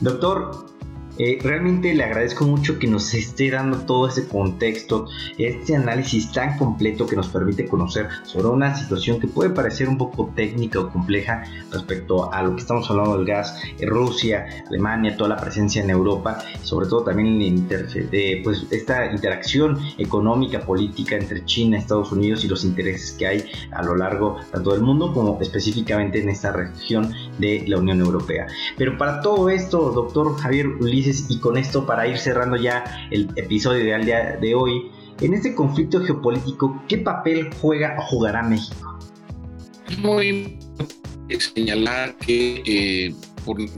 Doctor, 0.00 0.67
eh, 1.18 1.38
realmente 1.42 1.94
le 1.94 2.04
agradezco 2.04 2.46
mucho 2.46 2.78
que 2.78 2.86
nos 2.86 3.12
esté 3.14 3.50
dando 3.50 3.78
todo 3.78 4.08
ese 4.08 4.28
contexto, 4.28 5.06
este 5.36 5.76
análisis 5.76 6.32
tan 6.32 6.56
completo 6.56 7.06
que 7.06 7.16
nos 7.16 7.28
permite 7.28 7.66
conocer 7.66 8.08
sobre 8.24 8.48
una 8.48 8.76
situación 8.76 9.18
que 9.18 9.26
puede 9.26 9.50
parecer 9.50 9.88
un 9.88 9.98
poco 9.98 10.30
técnica 10.34 10.80
o 10.80 10.90
compleja 10.90 11.42
respecto 11.72 12.32
a 12.32 12.42
lo 12.42 12.54
que 12.54 12.60
estamos 12.60 12.88
hablando 12.90 13.16
del 13.16 13.26
gas, 13.26 13.60
Rusia, 13.80 14.46
Alemania, 14.68 15.16
toda 15.16 15.30
la 15.30 15.36
presencia 15.36 15.82
en 15.82 15.90
Europa, 15.90 16.38
sobre 16.62 16.86
todo 16.86 17.02
también 17.02 17.38
de, 17.68 18.40
pues, 18.44 18.66
esta 18.70 19.10
interacción 19.10 19.78
económica, 19.98 20.60
política 20.60 21.16
entre 21.16 21.44
China, 21.44 21.78
Estados 21.78 22.12
Unidos 22.12 22.44
y 22.44 22.48
los 22.48 22.64
intereses 22.64 23.12
que 23.12 23.26
hay 23.26 23.44
a 23.72 23.82
lo 23.82 23.96
largo 23.96 24.36
tanto 24.52 24.72
del 24.72 24.82
mundo 24.82 25.12
como 25.12 25.38
específicamente 25.40 26.20
en 26.20 26.28
esta 26.28 26.52
región 26.52 27.12
de 27.38 27.64
la 27.66 27.78
Unión 27.78 28.00
Europea. 28.00 28.46
Pero 28.76 28.96
para 28.96 29.20
todo 29.20 29.48
esto, 29.48 29.90
doctor 29.90 30.36
Javier 30.36 30.68
Ulises, 30.68 31.07
y 31.28 31.38
con 31.40 31.56
esto 31.56 31.86
para 31.86 32.06
ir 32.06 32.18
cerrando 32.18 32.56
ya 32.56 32.84
el 33.10 33.28
episodio 33.36 33.84
de 33.84 34.04
día 34.04 34.38
de 34.40 34.54
hoy, 34.54 34.90
en 35.20 35.34
este 35.34 35.54
conflicto 35.54 36.00
geopolítico, 36.00 36.82
¿qué 36.88 36.98
papel 36.98 37.50
juega 37.60 37.96
o 37.98 38.02
jugará 38.02 38.42
México? 38.42 38.98
Muy 39.98 40.58
señalar 41.38 42.16
que 42.16 42.62
eh, 42.64 43.14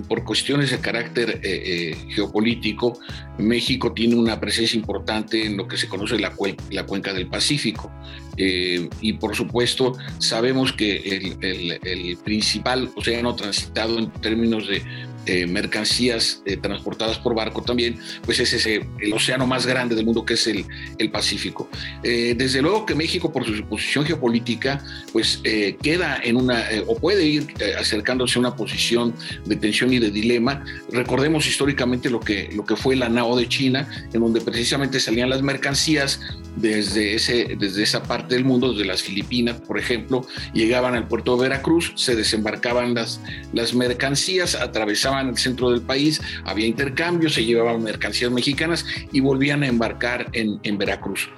por, 0.09 0.25
cuestiones 0.25 0.71
de 0.71 0.79
carácter 0.79 1.41
eh, 1.43 1.93
eh, 1.93 1.97
geopolítico, 2.15 2.99
México 3.39 3.93
tiene 3.93 4.17
una 4.17 4.41
presencia 4.41 4.77
importante 4.77 5.47
en 5.47 5.57
lo 5.57 5.67
que 5.67 5.77
se 5.77 5.89
conoce 5.89 6.19
la, 6.19 6.33
la 6.71 6.87
cuenca 6.87 7.13
del 7.13 7.29
Pacífico. 7.29 7.91
y 8.37 9.13
por 9.15 9.37
supuesto, 9.37 9.97
sabemos 10.19 10.73
que 10.73 10.97
el, 10.97 11.79
el 11.83 12.17
principal 12.19 12.91
océano 12.97 13.35
transitado 13.37 13.99
en 13.99 14.11
términos 14.11 14.67
de 14.67 14.83
eh, 15.31 15.47
mercancías 15.47 16.43
eh, 16.45 16.57
transportadas 16.57 17.21
por 17.21 17.37
barco 17.37 17.63
también, 17.63 18.01
pues 18.25 18.41
es 18.41 18.53
ese, 18.53 18.85
el 18.99 19.13
océano 19.13 19.47
más 19.47 19.65
grande 19.65 19.95
del 19.95 20.05
mundo 20.05 20.25
que 20.25 20.35
es 20.35 20.45
el, 20.49 20.65
el 20.99 21.09
Pacífico. 21.13 21.69
Eh, 22.03 22.35
desde 22.37 22.61
luego 22.61 22.85
que 22.85 22.97
México, 22.97 23.33
por 23.33 23.45
su 23.47 23.65
posición 23.65 24.05
geopolítica, 24.05 24.85
pues 25.13 25.41
queda 25.83 26.19
en 26.25 26.37
una, 26.37 26.65
o 26.89 26.97
puede 26.97 27.25
ir 27.25 27.47
acercándose 27.79 28.39
a 28.39 28.41
una 28.41 28.57
posición 28.57 29.15
de 29.45 29.55
tensión 29.55 29.93
y 29.93 30.01
de 30.01 30.11
dilema. 30.11 30.65
Recordemos 30.91 31.47
históricamente 31.47 32.11
lo 32.11 32.19
que, 32.19 32.51
lo 32.53 32.65
que 32.65 32.75
fue 32.75 32.97
la 32.97 33.09
NAO 33.09 33.37
de 33.37 33.49
China, 33.49 33.89
en 34.13 34.21
donde 34.21 34.41
precisamente 34.41 34.99
salían 34.99 35.31
las 35.31 35.43
mercancías 35.43 36.21
desde, 36.57 37.15
ese, 37.15 37.57
desde 37.57 37.85
esa 37.85 38.03
parte 38.03 38.35
del 38.35 38.45
mundo, 38.45 38.73
desde 38.73 38.85
las 38.85 39.03
Filipinas, 39.03 39.61
por 39.61 39.79
ejemplo, 39.79 40.27
llegaban 40.53 40.95
al 40.95 41.07
puerto 41.07 41.37
de 41.37 41.43
Veracruz, 41.43 41.93
se 41.95 42.17
desembarcaban 42.17 42.95
las, 42.95 43.21
las 43.53 43.75
mercancías, 43.75 44.55
atravesaban 44.55 45.20
en 45.21 45.29
el 45.29 45.39
centro 45.39 45.71
del 45.71 45.83
país, 45.83 46.21
había 46.45 46.67
intercambio, 46.67 47.29
se 47.29 47.45
llevaban 47.45 47.83
mercancías 47.83 48.31
mexicanas 48.31 48.85
y 49.13 49.21
volvían 49.21 49.63
a 49.63 49.67
embarcar 49.67 50.29
en, 50.33 50.61
en 50.63 50.79
Veracruz. 50.79 51.29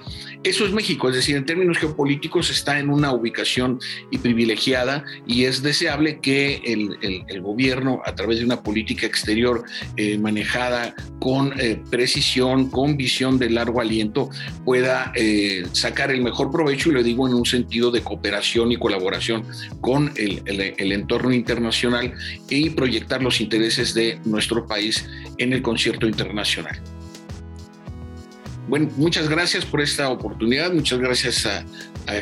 Eso 0.43 0.65
es 0.65 0.73
México, 0.73 1.07
es 1.07 1.15
decir, 1.15 1.37
en 1.37 1.45
términos 1.45 1.77
geopolíticos 1.77 2.49
está 2.49 2.77
en 2.77 2.89
una 2.89 3.13
ubicación 3.13 3.79
y 4.11 4.17
privilegiada 4.17 5.05
y 5.25 5.45
es 5.45 5.63
deseable 5.63 6.19
que 6.19 6.61
el, 6.65 7.41
gobierno, 7.41 8.01
a 8.05 8.13
través 8.13 8.39
de 8.39 8.45
una 8.45 8.61
política 8.61 9.05
exterior 9.05 9.63
eh, 9.95 10.17
manejada 10.17 10.95
con 11.19 11.57
eh, 11.57 11.81
precisión, 11.89 12.69
con 12.69 12.97
visión 12.97 13.39
de 13.39 13.51
largo 13.51 13.79
aliento, 13.79 14.29
pueda 14.65 15.13
eh, 15.15 15.63
sacar 15.71 16.11
el 16.11 16.21
mejor 16.21 16.51
provecho, 16.51 16.89
y 16.89 16.93
lo 16.93 17.03
digo 17.03 17.25
en 17.25 17.35
un 17.35 17.45
sentido 17.45 17.89
de 17.89 18.01
cooperación 18.01 18.69
y 18.73 18.77
colaboración 18.77 19.45
con 19.79 20.11
el 20.17 20.91
entorno 20.91 21.31
internacional 21.31 22.13
y 22.49 22.69
proyectar 22.71 23.23
los 23.23 23.39
intereses 23.39 23.93
de 23.93 24.19
nuestro 24.25 24.67
país 24.67 25.05
en 25.37 25.53
el 25.53 25.61
concierto 25.61 26.05
internacional. 26.05 26.81
Bueno, 28.67 28.89
muchas 28.95 29.27
gracias 29.27 29.65
por 29.65 29.81
esta 29.81 30.09
oportunidad, 30.09 30.71
muchas 30.71 30.99
gracias 30.99 31.45
a, 31.45 31.65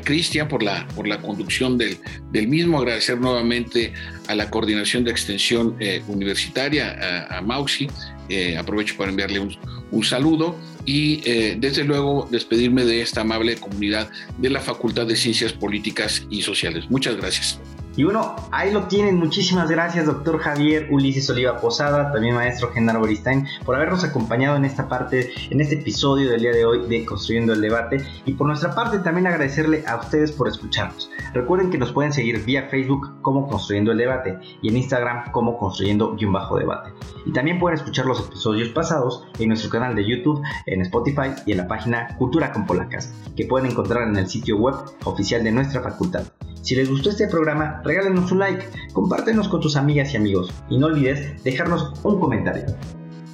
Cristian 0.04 0.48
por 0.48 0.62
la, 0.62 0.88
por 0.90 1.08
la 1.08 1.20
conducción 1.20 1.76
del, 1.76 1.98
del, 2.32 2.48
mismo, 2.48 2.78
agradecer 2.78 3.20
nuevamente 3.20 3.94
a 4.28 4.36
la 4.36 4.48
Coordinación 4.48 5.04
de 5.04 5.10
Extensión 5.10 5.76
eh, 5.80 6.04
Universitaria, 6.08 7.28
a, 7.36 7.42
Mauxi, 7.42 7.88
eh, 8.30 8.58
aprovecho 8.58 8.96
para 8.96 9.10
enviarle 9.10 9.40
un, 9.40 9.58
un 9.92 10.04
saludo 10.04 10.56
y 10.86 11.22
eh, 11.26 11.56
desde 11.60 11.84
luego 11.84 12.28
despedirme 12.32 12.86
de 12.86 13.02
esta 13.02 13.22
amable 13.22 13.56
comunidad 13.56 14.10
de 14.38 14.50
la 14.50 14.60
Facultad 14.60 15.06
de 15.06 15.16
Ciencias 15.16 15.54
Políticas 15.54 16.26
y 16.30 16.42
Sociales. 16.42 16.90
Muchas 16.90 17.18
gracias. 17.18 17.60
Y 17.98 18.04
bueno, 18.04 18.36
ahí 18.52 18.72
lo 18.72 18.84
tienen. 18.84 19.18
Muchísimas 19.18 19.70
gracias, 19.70 20.06
doctor 20.06 20.40
Javier 20.40 20.88
Ulises 20.92 21.30
Oliva 21.30 21.58
Posada, 21.58 22.12
también 22.12 22.36
maestro 22.36 22.72
Genaro 22.72 23.02
Beristain, 23.02 23.46
por 23.66 23.76
habernos 23.76 24.04
acompañado 24.06 24.56
en 24.56 24.64
esta 24.64 24.88
parte, 24.88 25.32
en 25.50 25.60
este 25.60 25.76
episodio 25.76 26.30
del 26.32 26.42
día 26.42 26.52
de 26.52 26.66
hoy 26.66 26.88
de 26.88 27.06
Construyendo 27.06 27.52
el 27.52 27.60
Debate. 27.60 27.98
Y 28.26 28.34
por 28.34 28.48
nuestra 28.48 28.74
parte, 28.74 29.00
también 29.00 29.28
agradecerle 29.28 29.84
a 29.88 29.98
ustedes 29.98 30.32
por 30.32 30.48
escucharnos. 30.48 31.12
Recuerden 31.34 31.70
que 31.70 31.78
nos 31.78 31.92
pueden 31.92 32.14
seguir 32.14 32.44
vía 32.46 32.70
Facebook 32.70 33.22
como 33.22 33.48
Construyendo 33.48 33.92
el 33.92 33.98
Debate 33.98 34.40
y 34.62 34.70
en 34.70 34.78
Instagram 34.78 35.32
como 35.32 35.58
Construyendo-Debate. 35.58 36.94
Y 37.26 37.34
también 37.34 37.60
pueden 37.60 37.78
escuchar 37.78 38.06
los 38.06 38.26
episodios 38.26 38.70
pasados 38.70 39.28
en 39.38 39.50
nuestro 39.50 39.70
canal 39.70 39.96
de 39.96 40.08
YouTube, 40.08 40.42
en 40.66 40.82
Spotify 40.82 41.32
y 41.46 41.52
en 41.52 41.58
la 41.58 41.68
página 41.68 42.16
Cultura 42.18 42.54
con 42.54 42.66
Polacas, 42.66 43.14
que 43.36 43.46
pueden 43.46 43.72
encontrar 43.72 44.08
en 44.08 44.16
el 44.16 44.28
sitio 44.28 44.58
web 44.58 44.76
oficial 45.04 45.44
de 45.44 45.52
nuestra 45.52 45.82
facultad. 45.82 46.24
Si 46.62 46.76
les 46.76 46.90
gustó 46.90 47.10
este 47.10 47.28
programa, 47.28 47.82
regálenos 47.84 48.32
un 48.32 48.38
like, 48.38 48.68
compártenos 48.94 49.50
con 49.50 49.62
tus 49.62 49.76
amigas 49.76 50.14
y 50.14 50.18
amigos 50.18 50.54
y 50.70 50.78
no 50.78 50.88
olvides 50.88 51.44
dejarnos 51.44 51.94
un 52.04 52.20
comentario. 52.20 52.66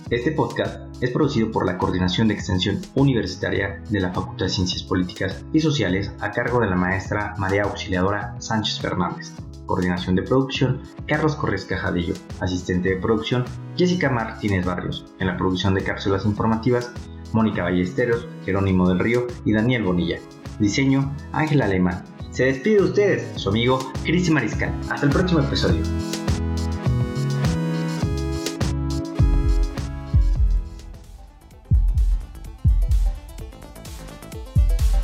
Este 0.09 0.32
podcast 0.32 0.80
es 1.03 1.11
producido 1.11 1.51
por 1.51 1.65
la 1.65 1.78
Coordinación 1.78 2.30
de 2.30 2.36
Extensión 2.36 2.80
Universitaria 2.95 3.84
de 3.89 3.99
la 3.99 4.13
Facultad 4.13 4.45
de 4.45 4.51
Ciencias 4.51 4.84
Políticas 4.84 5.43
y 5.51 5.59
Sociales 5.59 6.13
a 6.21 6.32
cargo 6.32 6.61
de 6.61 6.67
la 6.67 6.78
maestra 6.78 7.36
María 7.38 7.63
Auxiliadora 7.63 8.36
Sánchez 8.39 8.80
Fernández. 8.80 9.34
Coordinación 9.65 10.15
de 10.15 10.23
producción, 10.23 10.82
Carlos 11.05 11.36
Corres 11.36 11.65
Cajadillo. 11.65 12.13
Asistente 12.39 12.89
de 12.89 13.01
producción, 13.01 13.43
Jessica 13.75 14.09
Martínez 14.09 14.65
Barrios. 14.65 15.05
En 15.19 15.28
la 15.28 15.36
producción 15.36 15.73
de 15.73 15.84
cápsulas 15.84 16.25
informativas, 16.25 16.93
Mónica 17.34 17.63
Ballesteros, 17.63 18.25
Jerónimo 18.45 18.88
del 18.88 18.99
Río 18.99 19.28
y 19.43 19.51
Daniel 19.51 19.84
Bonilla. 19.84 20.19
Diseño, 20.59 21.13
Ángel 21.34 21.61
Alemán. 21.61 22.05
Se 22.38 22.43
despide 22.45 22.75
de 22.75 22.83
ustedes, 22.83 23.41
su 23.41 23.49
amigo 23.49 23.79
Cris 24.03 24.29
Mariscal. 24.29 24.71
Hasta 24.91 25.07
el 25.07 25.11
próximo 25.11 25.39
episodio. 25.39 25.81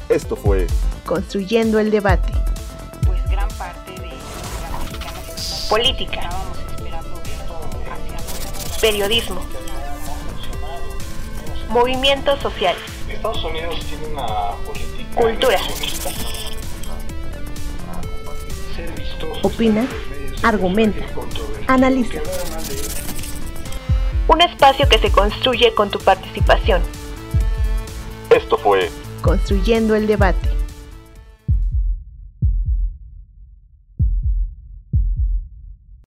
Esto 0.10 0.36
fue 0.36 0.68
Construyendo 1.06 1.80
el 1.80 1.92
debate. 1.92 2.32
Pues 3.06 3.28
gran 3.30 3.48
parte 3.58 3.92
de 3.94 3.98
la 3.98 4.80
mexicana 4.80 5.20
se- 5.36 5.70
Política. 5.70 6.22
Estábamos 6.22 6.58
esperando 6.60 7.22
esto 7.24 7.60
hacia 7.92 8.80
Periodismo. 8.82 9.42
Movimientos 11.70 12.40
sociales. 12.42 12.84
Estados 13.10 13.44
Unidos 13.44 13.80
tiene 13.90 14.06
una 14.14 14.52
política 14.66 15.16
Cultura. 15.16 15.58
Opina, 19.44 19.88
argumenta, 20.42 21.06
analiza. 21.68 22.20
Un 24.28 24.42
espacio 24.42 24.88
que 24.88 25.00
se 25.00 25.12
construye 25.12 25.74
con 25.74 25.90
tu 25.90 26.00
participación. 26.00 26.82
Esto 28.30 28.58
fue 28.58 28.90
Construyendo 29.22 29.96
el 29.96 30.08
debate. 30.08 30.63